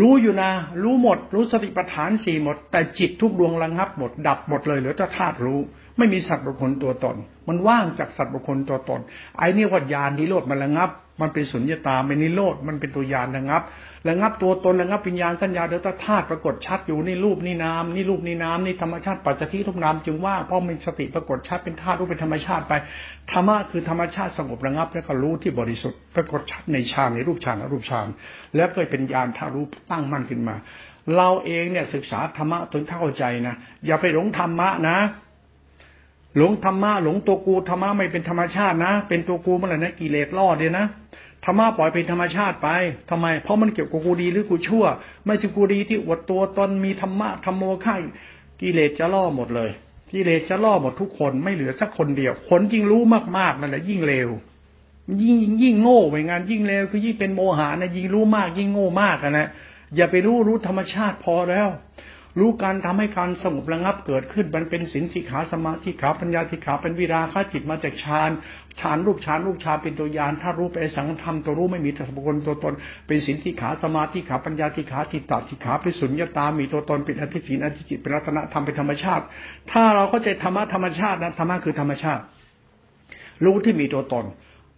[0.00, 0.50] รู้อยู่นะ
[0.82, 5.60] รู้หมด รู้สติปัฏฐานสี่หมด แต่จิตทุกดวงระงับหมด ดับหมดเลยเหลือแต่ธาตุรู้
[5.98, 7.16] ไม่มีสัตว์บุคคลตัวตน
[7.48, 9.00] มันว่างจากสัตว์บุคคลตัวตน
[9.36, 10.90] ไอ้นี่ว่าญาณนิโรธมันระงับ
[11.20, 13.62] มันเป็นสุญญตาเป็นนิโรธมันเป็นตัวยานระงับ
[14.08, 22.72] ระงับตัวตนระงับปัญญาสัญญาเดลตธาตุปรากฏชัดอยู่นี่รูปนี่นามนี่รูปนี่นามนี่ธรรมชาติปัจจัยทุกนามจึงว่าเพราะมีสติปรากฏชัดเป็นธาตุรูปเป็นธรรมชาติไป
[23.30, 28.06] ธรรมะคือธรรมชาติสงบระงับแล้วก็รู้ที่บริสุทธิ์ปรากฏชัดในฌานในรูปฌานและรูปฌาน
[28.56, 30.56] แล้วก็เป็นญาณธาตุรู้ตั้งมั่นขึ้นมา
[31.16, 33.54] เราเองเนี่ยศึกษาธรรมะจนเข้าใจนะ
[33.86, 34.96] อย่าไปหลงธรรมะนะ
[36.36, 40.86] หลงธรรมะหลงตัวกูธรรมะไม่เป็นธรรมชาตินะ เป็นตัวกูเมื่อไหร่นะกิเลสล่อเดียนะ
[41.44, 42.68] ธรรมะปล่อยเป็นธรรมชาติไป
[43.10, 44.84] ทำไม เพราะมันเกี่ยวกับกูดีหรือกูชั่ว
[45.26, 47.96] ไม่ใช่กูดีที่อวดตัวตนมีธรรมะธรรมโมข่า
[48.60, 49.70] กิเลสจะล่อหมดเลย
[50.12, 53.02] กิเลสจะล่อหมดทุกคนไม่เหลือสักคนเดียว คนจริงรู้
[53.38, 54.28] มากๆนั่นแหละยิ่งเลว
[55.22, 59.48] ยิ่งยิ่งโง่ไปงานยิ่งเลวคือยิ่งเป็นโมหะนะยิ่งรู้มากยิ่งโง่มากนะ
[59.96, 61.68] อย่าไปรู้รู้ธรรมชาติพอแล้ว
[62.38, 68.30] รู้การทำให้การสงบระงับเกิดขึ้นมันเป็นสินสิขาสมาธิขาปัญญาธิขาเป็นวิราคะจิตมาจากฌาน
[68.80, 72.74] ฌานรูปฌานรูปฌานเป็นตัวยานถ้ารู้ไปสังธรรมตัวรู้ไม่มีตัวบุคคลตัวตน
[73.06, 79.24] เป็นสินสิขาสมาธิขาปัญญาธิขาจิตตสิขาเป็นสุญญตา มีตัวตนเป็นอธิศีนอธิจิตเป็นรัตนธรรมเป็นธรรมชาติ
[79.70, 82.22] ถ้าเราเข้าใจธรรมะธรรมชาตินะธรรมะคือธรรมชาติ
[83.44, 84.26] รู้ที่มีตัวตน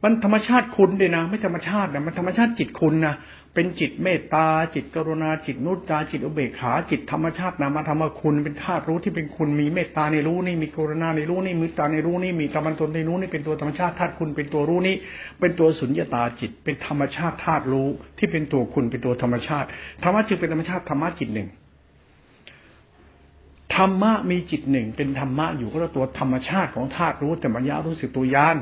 [0.04, 3.14] มันธรรมชาติคุณด้วยนะ ไม่ธรรมชาตินะมันธรรมชาติจิตคุณนะ
[3.54, 14.96] เป็นจิตเมตตา จิตกรุณาจิตนุตตาจิตอุเบกขา จิตธรรมชาตินามธรรมคุณเป็นธาตุรู้ที่เป็นคุณมีเมตตาในรู้นี่มีกรุณาในรู้นี่มีตาในรู้นี่มีกรรมตนในรู้นี่เป็นตัวธรรมชาติธาตุคุณเป็นตัวรู้นี่
[15.40, 17.88] เป็นตัวสุญญตาจิต เป็นธรรมชาติธาตุรู้
[18.18, 19.66] ที่เป็นตัวคุณเป็นตัวธรรมชาติ
[20.02, 21.48] ธรรมะจึงเป็นธรรมชาติธรรมะจิตหนึ่ง
[23.74, 28.56] ธรรมะมีจิตหนึ่งเป็นธรรมะอยู่ก็ตัวธรรมชาติของธาตุรู้แต่มัญญารู้สึกตัวยาน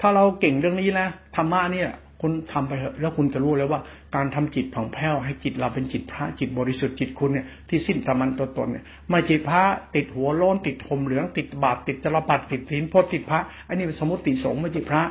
[0.00, 1.90] ถ้าเราเก่งเรื่องนี้นะธรรมะเนี่ย
[2.20, 3.80] คุณทำไปเถอะแล้วคุณจะรู้เลยว่า
[4.14, 9.62] การทำจิตผ่องแผ้วให้จิตเราเป็นจิตพระจิตบริสุทธิ์จิตคุณเนี่ยที่สิ้นธรรมันตัวตนเนี่ยไม่จิตพระ
[9.94, 15.02] ติดหัวโล้นติดหมเหลืองติดบาปติดจรปัดติดศีลพจติดพระอันนี้เป็นสมมติสงฆ์ไม่จิตพระ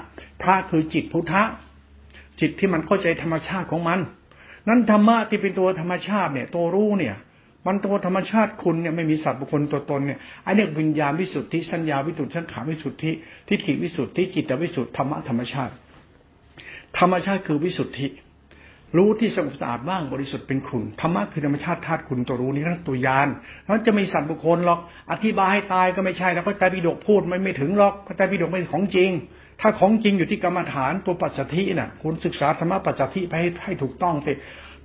[0.44, 1.44] พระคือจิตพุทธะ
[2.40, 4.00] จิตที่มันเข้าใจธรรมชาติของมัน
[4.68, 7.16] นั้นธรรมะที่เป็นตัวธรรมชาติเนี่ยตัวรู้เนี่ย
[7.68, 13.12] มันตัวธรรมชาติคุณเนี่ยไม่มีสัตว์บุคคลตัวตนเนี่ยไอันนี้วิญญาณวิสุทธิสัญญาวิสุทธิสังขารวิสุทธิ
[13.48, 15.74] ทิฏฐิวิสุทธิจิตวิสุทธิธรรมะธรรมชาติ
[17.00, 18.08] ธรรมชาติคือวิสุทธิ
[18.98, 23.28] รู้ที่สงบสะอาดบ้างบริสุทธิ์เป็นคุณธรรมะคือธรรมชาติธาตุคุณตัวรู้นี่นั่นตัวยาน
[23.68, 24.80] นั้นจะมีสัตว์บุคคลหรอก
[25.12, 29.10] อธิบายให้ตายก็ไม่ใช่แล้วพระไตรปิฎกพูดไม่ไม่ถึงหรอกพระไตรปิฎกไม่ของจริง
[29.62, 34.34] ถ้าของจริงอยู่ที่กรรมฐานตัวปัจจัยน่ะ คุณศึกษาธรรมะปัจจัยไปให้ให้ถูกต้องสิ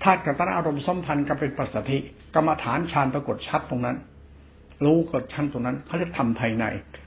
[0.03, 1.99] ธาตุกับตนอารมณ์สัมพันธ์กันเป็นปัจจัย
[2.35, 3.97] กรรมฐานฌานปรากฏชัดตรงนั้น
[4.85, 6.65] รู้กดชั้นตรงนั้นเขาเรียกทำภายใน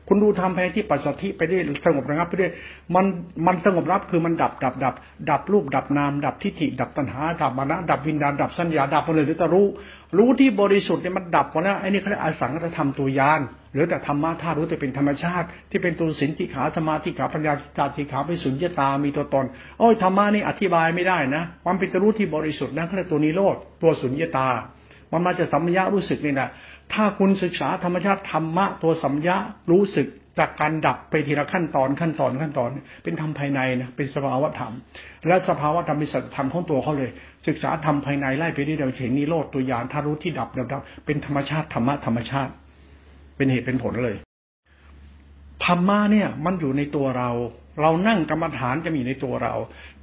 [0.07, 2.47] คุณดูทำภายในที่ปัสสธิไปได้สงบระงับไปได้
[2.95, 3.05] มัน
[3.45, 4.95] มันสงบรับคือมันดับดับดับ
[5.29, 9.67] ดับรูปดับนาม ดับทิฏฐิดับตัณหา ดับมานะดับวิญญาณดับสัญญาดับหมดเลยหรือตะรู้
[10.17, 13.41] รู้ที่บริสุทธิ์เนี่ยมันดับหมดแล้วไอ้นี่เขาเรียกอสังขตธรรมตัวยาน
[13.73, 19.45] หรือแต่ธรรมะธาตุรู้แต่เป็นธรรมชาติ ที่เป็นตัวสินติขาสมาธิขาปัญญาจาติขาไปสุญญตา มีตัวตน
[19.79, 24.49] โอ้ยธรรมะนี่อธิบายไม่ได้นะความเป็นตัวรู้ที่บริสุทธิ์นั่นเขาเรียกตัวนิโรธตัวสุญญตา
[25.15, 26.49] มันมาจากสัมยารู้สึกนี่นะ
[26.93, 29.37] ถ้าคุณศึกษาธรรมชาติธรรมะตัวสัมยะ
[29.71, 30.07] รู้สึก
[30.39, 32.69] จากการดับไปทีละขั้นตอนขั้นตอนขั้นตอน
[33.03, 34.73] เป็นธรรมภายในนะเป็นสภาวะธรรม
[35.27, 37.11] และสภาวะธรรมเป็นสัจธรรมของตัวเขาเลย
[37.47, 42.51] ศึกษาธรรมภายในไล่ไปเรื่อยๆเห็นนิโรธตัวอย่างถ้ารู้ที่ดับดับเป็นธรรมชาติธรรมะธรรมชาติ
[43.35, 44.15] เป็นเหตุเป็นผลเลย
[45.65, 47.29] ธรรมะเนี่ยมันอยู่ในตัวเรา
[47.81, 49.53] เรานั่งกรรมฐานจะมีในตัวเรา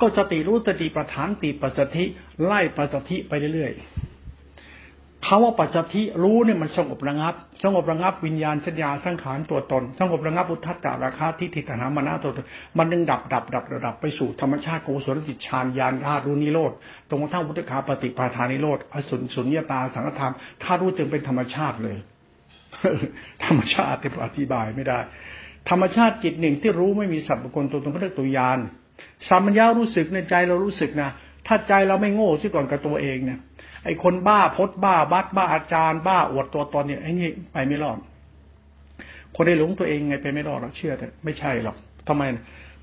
[0.01, 2.05] ก็สติรู้สติประฐานติปัสสธิ
[2.45, 4.00] ไล่ปัสสธิไปเรื่อยๆ
[5.27, 12.47] คาว่าปัจจทิรู้เนี่ยมันสงบระงับ สงบระงับวิญญาณสัญญาสังขารตัวตน สงบระงับอุทัตตาราคาทิฏฐิตนามานาตัวตน
[12.79, 16.73] มันดึงดับดับดับระดับไปสู่ธรรมชาติโกศลจิตฌานญาณธาตุรู้นิโรธ
[17.11, 21.97] ตรงทั้งพุทธคาปฏิปาทานิโรธอสุนสุญญตาสังฆธรรมธาตุรู้จึงเป็นธรรมชาติเลย
[23.45, 24.99] ธรรมชาติที่อธิบายไม่ได้
[25.71, 28.59] ธรรมชาติจิตหนึ่งที่รู้ไม่มีสัพพคนตัวตนก็เรียกตัวยาน
[29.29, 31.11] สัมมัญญารู้สึกในใจเรารู้สึกนะ
[31.47, 33.39] ถ้าใจเราไม่โง่ซะก่อนกับตัวเองเนี่ย
[33.85, 37.99] ไอ้คนบ้าพดบ้าบัดบ้าอาจารย์บ้าอวดตัวตนเนี่ยไอ้นี่ไปไม่รอด
[39.35, 41.77] คนได้หลงตัวเองไงไปไม่รอดหรอกเชื่อแต่ไม่ใช่หรอก
[42.09, 42.23] ทำไม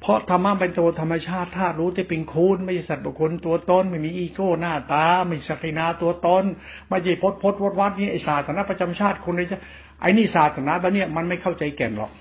[0.02, 6.44] เพราะธรรมะเป็นตัวธรรมชาติธาตุรู้ที่เป็นคุณไม่ใช่สัตว์บุคคลตัวตนไม่มีอีโก้หน้าตา ไม่สักนาตัวตน
[6.88, 9.60] ไม่ใช่พดพดวัดวัดนี่ไอศาสนาประจำชาติคนเลยจะ
[10.02, 12.12] ไอ้นี่ศาสนาแบบนี้มันไม่เข้าใจแก่นหรอก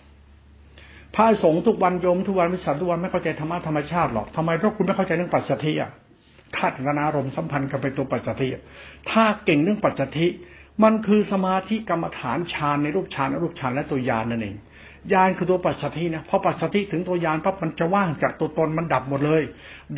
[1.14, 5.90] พระสงฆ์ทุกวันโยมทุกวันวิสันทุกวันไม่เข้าใจธรรมะธรรมชาติหรอกทำไมเพราะคุณไม่เข้าใจเรื่องปัจจัติอะ
[6.56, 8.48] ธาตุนารมสัมพันธ์กับเป็นตัวปัจจัติ
[9.10, 10.26] ถ้าเก่งเรื่องปัจจัติ
[10.82, 14.56] มันคือสมาธิกรรมฐานฌานในรูปฌานรูปฌานและตัวยานนั่นเอง
[15.12, 19.42] ยานคือตัวปัจสัทธินะพอปัจสัทธิถึงตัวยานปั๊บมันจะว่างจากตัวตนมันดับหมดเลย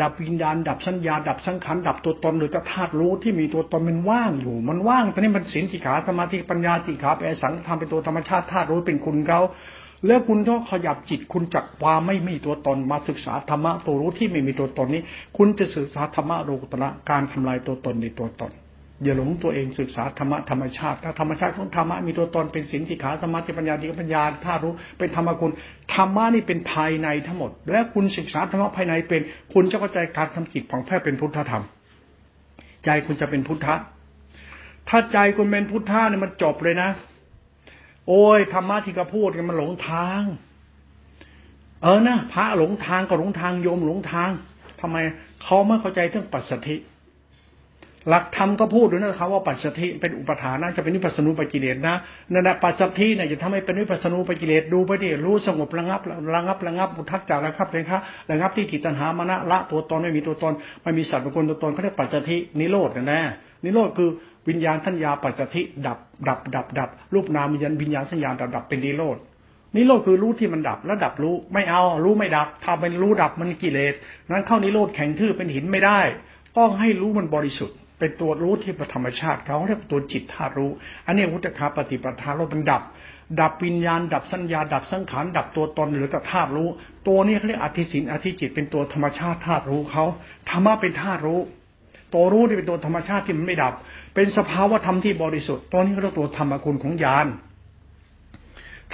[0.01, 9.41] ดับวิญญาณ ดับสัญญา ดับสังขารดับตัวตนหรือธาตุรู้ที่มีตัวตนมันว่างอยู่ มันว่างตอนนี้มันสินสิขาสมาธิปัญญาติขาแปสังธรรมเป็นตัวธรรมชาติธาตุรู้เป็นคุณเขา
[10.07, 15.03] แล้วคุณต้องขยับจิตคุณจากความไม่มีตัวตนมาศึกษาธรรมะตัวรู้ที่ไม่มีตัวตนนี้
[15.37, 18.53] คุณจะศึกษาธรรมะโลกุตระการทำลายตัวตนในตัวตน
[19.03, 25.53] อย่าหลงตัวเองศึกษาธรรมะธรรมชาติถ้าธรรมชาติของธรรมะมีตัวตนเป็นสินติขาสมาธิปัญญาดีปัญญาถ้ารู้เป็นธรรมคุณ
[25.95, 29.23] ธรรมะนี่เป็นภายในทั้งหมด และคุณศึกษาธรรมะภายในเป็น
[29.53, 31.65] คุณจะเข้าใจการทำจิตของแพทย์เป็นพุทธธรรม
[32.85, 33.75] ใจคุณจะเป็นพุทธะ
[34.89, 36.89] ถ้าใจคุณเป็นพุทธะเนี่ยมันจบเลยนะ
[38.09, 40.23] โอ้ยธรรมะที่กระพูดกันมันหลงทาง
[41.83, 44.31] เออนะพระหลงทางก็หลงทางโยมหลงทาง
[44.81, 44.97] ทำไม
[45.43, 46.77] เขาไม่เข้าใจเรื่องปัจสถิ
[48.09, 51.95] หลักธรรมก็พูดด้วยนะครับว่าปัจจัติเป็นอุปทานนะจะเป็นวิปัสสนูปกิเลสนะ
[52.33, 56.01] นั่นแหละปัจจัติเนี่ยจะทำให้เป็นวิปัสสนูปกิเลสดูไปดิรู้สงบระงับ
[56.35, 58.01] ระงับระงับบุทักจาระงับเลยครับ
[58.31, 60.53] ระงับที่จิตตัณหามานะละตัวตนไม่มีตัวตน
[60.83, 63.21] ไม่มีสัตว์บุคคลตัวตนเขาเรียกปัจจัตินิโรธนะแน่
[63.65, 64.11] นิโรธคือ
[64.49, 69.17] วิญญาณทัญญาปัจจัติดับ ดับ ดับ ดับ รูปนามวิญญาณวิญญาณสัญญาดับดับเป็นนิโรธ
[69.77, 73.95] นิโรธคือรู้ที่มันดับแล้วดับรู้ไม่เอา รู้ไม่ดับถ้าเป็นรู้ดับมันกิเลส
[74.31, 76.01] นั้นเข้านิโรธแข็งทื่อเป็นหินไม่ได้
[76.59, 80.71] ต้องให้รู้มันบริสุทธิ์ เป็นตัวรู้ที่ปธรรมชาติเขาเรียกตัวจิตธาตุรู้
[81.07, 82.83] อันนี้วุตคาปฏิปทาเราเป็นดับ
[83.41, 86.69] ดับวิญญาณ ดับสัญญา ดับสังขารดับตัวตนหรือกับธาตุรู้
[87.09, 90.05] ตัวนี้เขาเรียกอธิสินอธิจิตเป็นตัวธรรมชาติธาตุรู้เขา
[90.49, 91.41] ธรรมะเป็นธาตุรู้
[92.15, 93.75] ตัวรู้ที่เป็นตัวธรรมชาติที่มันไม่ดับ
[94.15, 97.29] เป็นสภาวะธรรมที่บริสุทธิ์ตัวนี้เขาเรียกตัวธรรมคุณของญาณ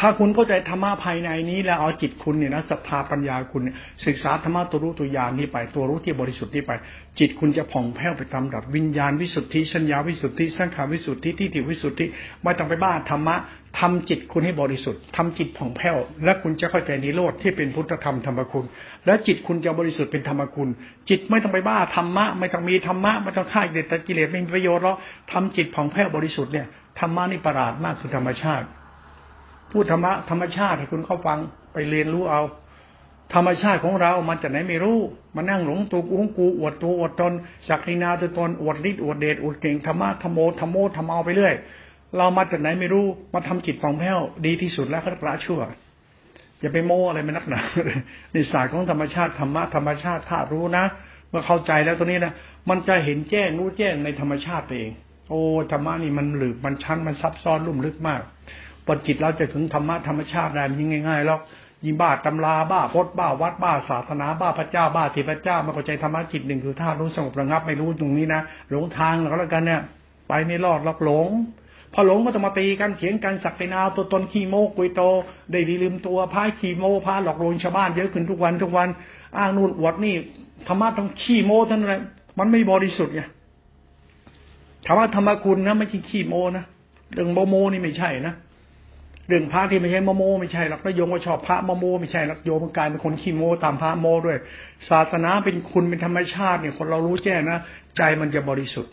[0.01, 3.63] ถ้าคุณเข้าใจธรรมะภายในนี้แล้วเอาจิตคุณเนี่ยนะศรัทธาปัญญาคุณ
[4.07, 6.73] ศึกษาธรรมะตัวรู้ตัวญาณนี้ไป ตัวรู้ที่บริสุทธิ์นี้ไป
[7.19, 12.07] จิตคุณจะผ่องแผ้วไปตามดับวิญญาณวิสุทธิชัญญาวิสุทธิสังขารวิสุทธิที่ติวิสุทธิ
[12.43, 13.37] ไม่ต้องไปบ้าธรรมะ
[13.81, 18.67] ทำจิตคุณให้บริสุทธิ์ทำจิตผ่องแผ้ว และคุณจะเข้าใจนิโรธที่เป็นพุทธธรรมธรรมคุณ
[19.07, 20.69] และจิตคุณจะบริสุทธิ์เป็นธรรมคุณ
[21.09, 24.97] จิตไม่ต้องไปบ้าธรรมะ ไม่ต้องมีธรรมะไม่ต้องฆ่ากิเลสกิเลสไม่มีประโยชน์หรอก
[25.33, 26.67] ทำจิตผ่องแผ้วบริสุทธิ์เนี่ย
[26.99, 28.67] ธรรมะนี่ประหลาดมากคือธรรมชาติ
[29.71, 31.39] พูดธรรมะธรรมชาติให้คุณเข้าฟัง
[31.73, 32.43] ไปเรียนรู้เอา
[33.35, 34.99] ธรรมชาติของเรามันจะไหนไม่รู้
[35.35, 37.33] มานั่งหลงตัวกูของกูอวดตัวอวดตน
[37.69, 41.55] สักนินาตัวตนอวดฤทธิ์อวดเดชอวดเก่งธรรมะธรรมโมธรรมโมธรรมเอาไปเรื่อย
[42.19, 45.61] เรามาจากไหนไม่รู้มาทำจิตฟองแผ้วดีที่สุดแล้วเขาละชั่ว
[46.61, 47.61] อย่าไปโม้อะไรไม่นักหนา
[48.33, 50.85] ในศาสตร์ของธรรมชาติธรรมะธรรมชาติถ้ารู้นะ
[51.29, 52.33] เมื่อเข้าใจแล้วตัวนี้นะ
[52.69, 54.91] มันจะเห็นแจ้งรู้แจ้งในธรรมชาติเอง
[55.31, 55.41] โอ้
[55.73, 58.21] ธรรมะนี่มันหลืบมันชั้นมันซับซ้อนลุ่มลึกมาก
[58.87, 61.41] พอจิตเราจะถึงธรรมะธรรมชาติได้มันยิ่งง่ายๆหรอก
[61.85, 68.41] ยิงบ้าตำราบ้าพดบ้าวัดบ้าศาสนาบ้าพระเจ้าบ้าเทพเจ้ามาเข้าใจธรรมะจิตหนึ่งคือธาตุรู้สงบระงับไม่รู้ตรงนี้นะ
[68.71, 69.81] หลงทางแล้วกันเนี่ย
[70.29, 71.29] ไปไม่รอดหลอกหลง
[71.97, 75.01] พอหลงก็ต้องมาตีกันเถียงกันสักไปนาตัวตนขี้โมกุยโต
[75.53, 78.89] ได้ดีลืมตัวพายขี้โมพาหลอกลวงชาวบ้านเยอะขึ้นทุกวันทุกวัน
[79.37, 80.15] อ้างนู่นอวดนี่
[80.67, 81.95] ธรรมะต้องขี้โมท่านอะไร
[82.39, 83.21] มันไม่บริสุทธิ์ไง
[84.87, 86.65] ธรรมะธรรมคุณนะไม่ใช่ขี้โมนะ
[87.15, 88.35] เรื่องโมโมนี่ไม่ใช่นะ
[89.29, 94.37] เรื่องพระที่ไม่ใช่โมโมไม่ใช่หรอกแล้วโยมก็ชอบพระโมโมไม่ใช่หรอกโยมกลายเป็นคนขี้โมตามพระโมด้วย
[94.89, 97.59] ศาสนาเป็นคุณเป็นธรรมชาติเนี่ยคนเรารู้แจ้งนะ
[97.97, 98.93] ใจมันจะบริสุทธิ์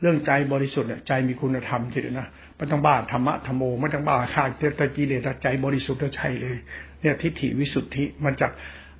[0.00, 6.56] เรื่องใจบริสุทธิ์เนี่ยใจมีคุณธรรมทีเดียวนะไม่ต้องบ้าธรรมะธรรมโมไม่ต้องบ้าข้าเตกิเลสใจบริสุทธิ์ใช่เลย
[7.00, 8.52] เนี่ยทิฏฐิวิสุทธิมันจาก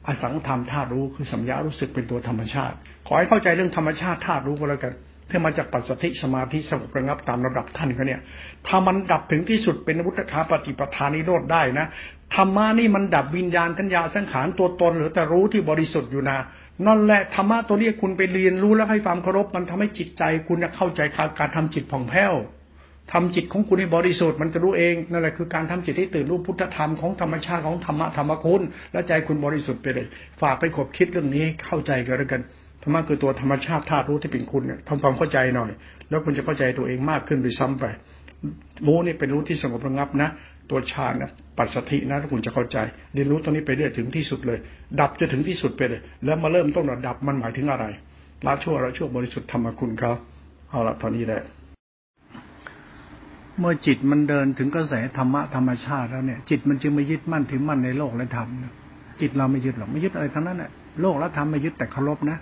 [0.07, 2.77] อสังธรรมธาตุรู้คือสัญญารู้สึกเป็นตัวธรรมชาติ
[3.07, 4.95] ขอให้เข้าใจเรื่องธรรมชาติธาตุรู้ก็แล้วกัน
[5.31, 8.21] ที่มาจากปัจสติสมาธิสงบระงับตามระดับท่านเขาเนี่ย
[8.67, 11.87] ถ้ามันดับถึงที่สุดเป็นวุฒคาปฏิปทานิโรธได้นะ
[12.35, 16.39] ธรรมะนี่มันดับวิญญาณทัญญาสังขารตัวตนหรือแต่รู้ที่บริสุทธิ์อยู่นะ
[16.87, 21.01] นั่นแหละธรรมะตัวนี้คุณไปเรียนรู้แล้วให้ความเคารพมันทำให้จิตใจ คุณเข้าใจ
[21.39, 22.35] การทำจิตผ่องแผ้ว
[23.13, 28.63] ทำจิตของคุณให้บริสุทธิ์มันจะรู้เองนั่นแหละคือการทำจิตให้ตื่นรู้พุทธธรรมของธรรมชาติของธรรมะธรรมคุณ
[28.93, 30.07] และใจคุณบริสุทธิ์ไปเลย
[30.41, 32.43] ฝากไปขบคิดเรื่องนี้เข้าใจกันแล้วกัน
[32.83, 35.71] ธรรมะคือตัวธรรมชาติธาตุรู้ที่เป็นคุณเนี่ยทำความเข้าใจหน่อย
[36.11, 37.85] แล้วคุณจะเข้าใจตัวเองมากขึ้นไปซ้ำไป
[38.87, 40.29] รู้นี่เป็นรู้ที่สงบระงับนะ
[40.71, 42.79] ตัวฌานนะปัสสธินะถ้าคุณจะเข้าใจ
[43.15, 44.59] เรียนรู้ตรงนี้ไปเรื่อยถึงที่สุดเลย
[45.01, 47.85] ดับจะถึงที่สุดไปเลย แล้วมาเริ่มต้นดับมันหมายถึงอะไร
[48.47, 50.13] ละชั่วละชั่วบริสุทธิ์ธรรมคุณเขา
[50.71, 51.43] เอาละตอนนี้แหละ
[53.59, 58.49] เมื่อจิตมันเดินถึงกระแสธรรมะธรรมชาติแล้วเนี่ย จิตมันจึงไม่ยึดมั่นถือมั่นในโลกและธรรม
[59.21, 62.39] จิตเราไม่ยึดหรอกไม่ยึดอะไรทั้งนั้นแหละโลกและธรรมไม่ยึดแต่เคารพนะ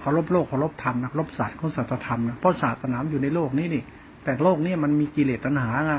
[0.00, 3.82] เคารพโลกเคารพธรรมนะเคารพศาสตร์ของศาสตรธรรมนะเพราะศาสนาอยู่ในโลกนี้นี่
[4.24, 5.92] แต่โลกนี้มันมีกิเลสตัณหาไง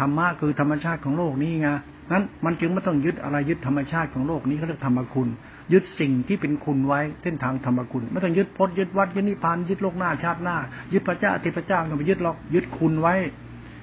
[0.00, 1.68] ธรรมะคือธรรมชาติของโลกนี้ไง
[2.12, 5.28] นั้นมันจึงไม่ต้องยึดอะไรยึดธรรมชาติของโลกนี้เขาเรียกธรรมคุณ
[5.72, 10.56] ยึดสิ่งที่เป็นคุณไว้เส้นทางธรรมคุณ ไม่ต้องยึดพจน์ยึดวัดยึดนิพพานยึดโลกหน้าชาติหน้า
[10.92, 13.14] ยึดพระเจ้าติพระเจ้าไม่ยึดหรอกยึดคุณไว้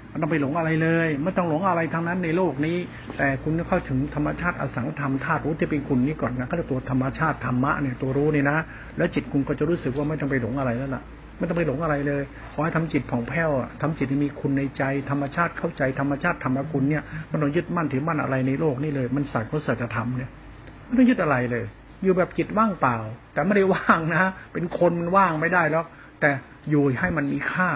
[0.10, 2.78] ไม่ต้องไปหลงอะไรเลย ไม่ต้องหลงอะไรทั้งนั้นในโลกนี้
[3.18, 8.58] แต่คุณต้องเข้าถึงธรรมชาติอสังธรรมธาตุรู้ที่เป็นคุณนี้ก่อนนะก็จะตัวธรรมชาติธรรมะเนี่ยตัวรู้เนี่ยนะ
[8.98, 11.04] แล้วจิตคุณก็จะรู้สึกว่าไม่ต้องไปหลงอะไรแล้วล่ะ
[11.38, 12.24] ไม่ต้องไปหลงอะไรเลย
[12.54, 13.50] ขอให้ทำจิตผ่องแผ้ว
[13.82, 20.30] ทำจิตที่มีคุณในใจ ธรรมชาติเข้าใจธรรมชาติธรรมคุณเนี่ยมันต้องยึดมั่นถือมั่นอะไรในโลกนี่เลย มันสตร์ก็สัจธรรมเนี่ย
[20.86, 21.66] ไม่ต้องยึดอะไรเลย
[22.04, 22.98] อยู่แบบจิตว่างเปล่า
[23.34, 25.84] แต่ไม่ได้ว่างนะ เป็นคนมันว่างไม่ได้แล้ว
[26.22, 26.30] แต่
[26.70, 27.70] อยู่ให้มันมีค่า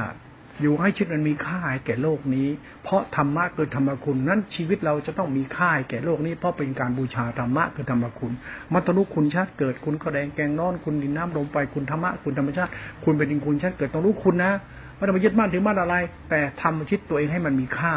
[0.61, 2.47] อยู่ให้ชีวิตมันมีค่าแก่โลกนี้
[2.83, 8.33] เพราะธรรมะคือธรรมคุณนั้นชีวิตเราจะต้องมีค่าแก่โลกนี้ เพราะเป็นการบูชาธรรมะคือธรรมคุณ
[8.73, 12.71] มัตนุคุณชาติเกิดคุณก็แดงแกงนอนคุณดินน้ำลมไปคุณธรรมะคุณธรรมชาติ
[13.03, 14.51] คุณเป็นดินคุณชาติเกิดต้องรู้คุณนะ
[14.95, 15.95] ไม่ต้องไปยึดมั่นถือมั่นอะไร
[16.29, 17.93] แต่ทำชีวิตตัวเองให้มันมีค่า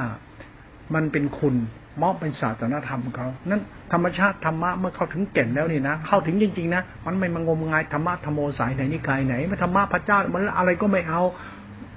[0.95, 1.57] มันเป็นคุณ
[2.03, 11.23] มอบเป็นศาสนาธรรมเขา นั้นธรรมชาติธรรมะเมื่อเข้าถึงแก่นแล้วนี่นะ เข้าถึงจริงๆนะ มันไม่มางมงายธรรมะธรรมโอสายไหนนิกายไหน ไม่ธรรมะพระเจ้ามันอะไรก็ไม่เอา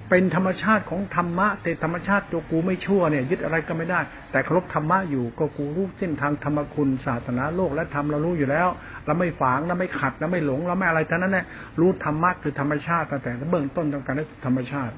[0.10, 4.00] เป็นธรรมชาติของธรรมะแต่ธรรมชาติตัวกูไม่ชั่วเนี่ยยึดอะไรก็ไม่ได้
[4.32, 8.68] แต่เคารพธรรมะอยู่ก็กูรู้เส้นทางธรรมคุณศาสนาโลกและธรรมเรารู้อยู่แล้ว
[9.06, 11.46] เราไม่ฝางเราไม่ขัดเราไม่หลงเราไม่อะไรทั้งนั้นแหละ
[11.80, 14.94] รู้ธรรมะคือธรรมชาติตั้งแต่เบื้องต้นต้องการธรรมชาติ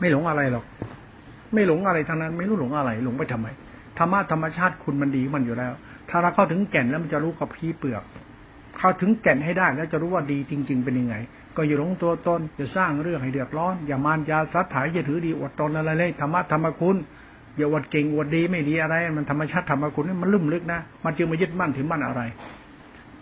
[0.00, 0.64] ไม่หลงอะไรหรอก
[1.54, 3.48] ไม่หลงอะไรทั้งนั้น ไม่รู้หลงอะไร หลงไปทำไม
[3.98, 5.72] ธรรมะธรรมชาติคุณมันดีมันอยู่แล้ว
[6.10, 8.02] ถ้าเราเข้าถึงแก่นแล้วมันจะรู้กับพีเปลือก
[8.78, 11.16] เข้าถึงแก่นให้ได้แล้วจะรู้ว่าดีจริง ๆ เป็นยังไง
[11.56, 16.96] ก็อย่าหลงตัวตนจะสร้างเรื่องให้เดือดร้อน อย่ามานยาสัตถายอย่าถือดีอดตนอะไรเลยธรรมะธรรมคุณ
[17.56, 22.22] อย่าอดเก่งอดดีไม่ดีอะไร มันธรรมชาติธรรมคุณมันลุ่มลึกนะมันจึงมายึดมั่นถือมั่นอะไร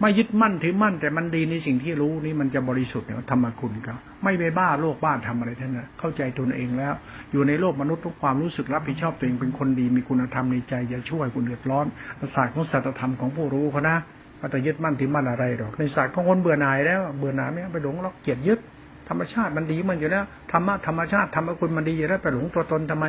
[0.01, 6.95] ไม่ยึดมั่นถือมั่น แต่มันดีในสิ่งที่รู้นี่มันจะบริสุทธิ์เนี่ยธรรมคุณครับไม่ไปบ้าโลกบ้านทำอะไรท่านนะเข้าใจตนเองแล้ว
[7.33, 11.87] อยู่ในโลกมนุษย์ทุกความรู้สึกรับผิดชอบตัวเองเป็นคนดีมีคุณธรรมในใจอย่าช่วยคนเดือดร้อน
[12.35, 13.97] ศาสตร์ของสัจธรรมของผู้รู้เขานะ
[14.41, 18.61] มันจะยึดมั่นถือมั่นอะไรหรอกในศาสตร์ของคนเบื่อหน่ายแล้ว เบื่อหน่ายไม่ไปหลงล็อกเกียดยึด
[19.09, 23.05] ธรรมชาติมันดีมันอยู่แล้วธรรมะธรรมชาติธรรมคุณมันดีอยู่แล้วไปหลงตัวตนทำไม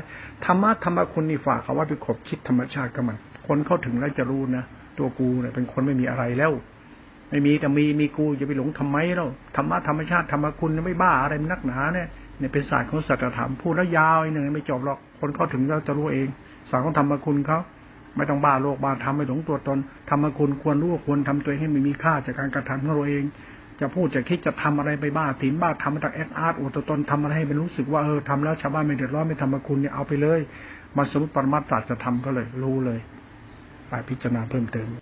[0.46, 3.18] ธรรมะธรรมคุณนี่ฝากเขาว่าไปขบคิดธรรมชาติก็มัน
[3.48, 4.64] คนเข้าถึงแล้วจะรู้นะ
[4.98, 6.52] ตัวกูเนี่ยเป็นคนไม่มีอะไรแล้ว
[7.30, 9.26] ไม่มีแต่มีมีกูจะไปหลงทำไมเรา
[9.56, 12.08] ธรรมะธรรมชาติธรรมคุณไม่บ้าอะไรมันนักหนาเนี่ย
[12.40, 16.28] เนี่ยเป็นศาสตร์ของสัจธรรมพูดแล้วยาวอีกหนึ่งไม่จบหรอกคนเข้าถึงแล้วจะรู้เอง
[16.70, 17.60] ศาสตร์ของธรรมคุณเขา
[18.16, 19.78] ไม่ต้องบ้าโลกบ้าทำไม่หลงตัวตน
[20.09, 23.26] ทำมาคุณควรรู้ควรทำตัวให้มันมีค่าจากการกระทำของเราเอง
[23.80, 30.39] จะพูดจะคิดจะทำอะไรไปบ้าถินบ้าทำมาจากแอคอาร์ตอุตตนทำอะไรให้เป็นรู้สึกว่าเออทำแล้วชาวบ้านไม่เดือดร้อนไม่ทำมาคุณเนี่ยเอาไปเลย
[30.97, 32.99] มาสมุดปรมาจารย์จะทำก็เลย รู้เลย
[33.89, 34.89] ไปพิจารณาเพิ่มเติม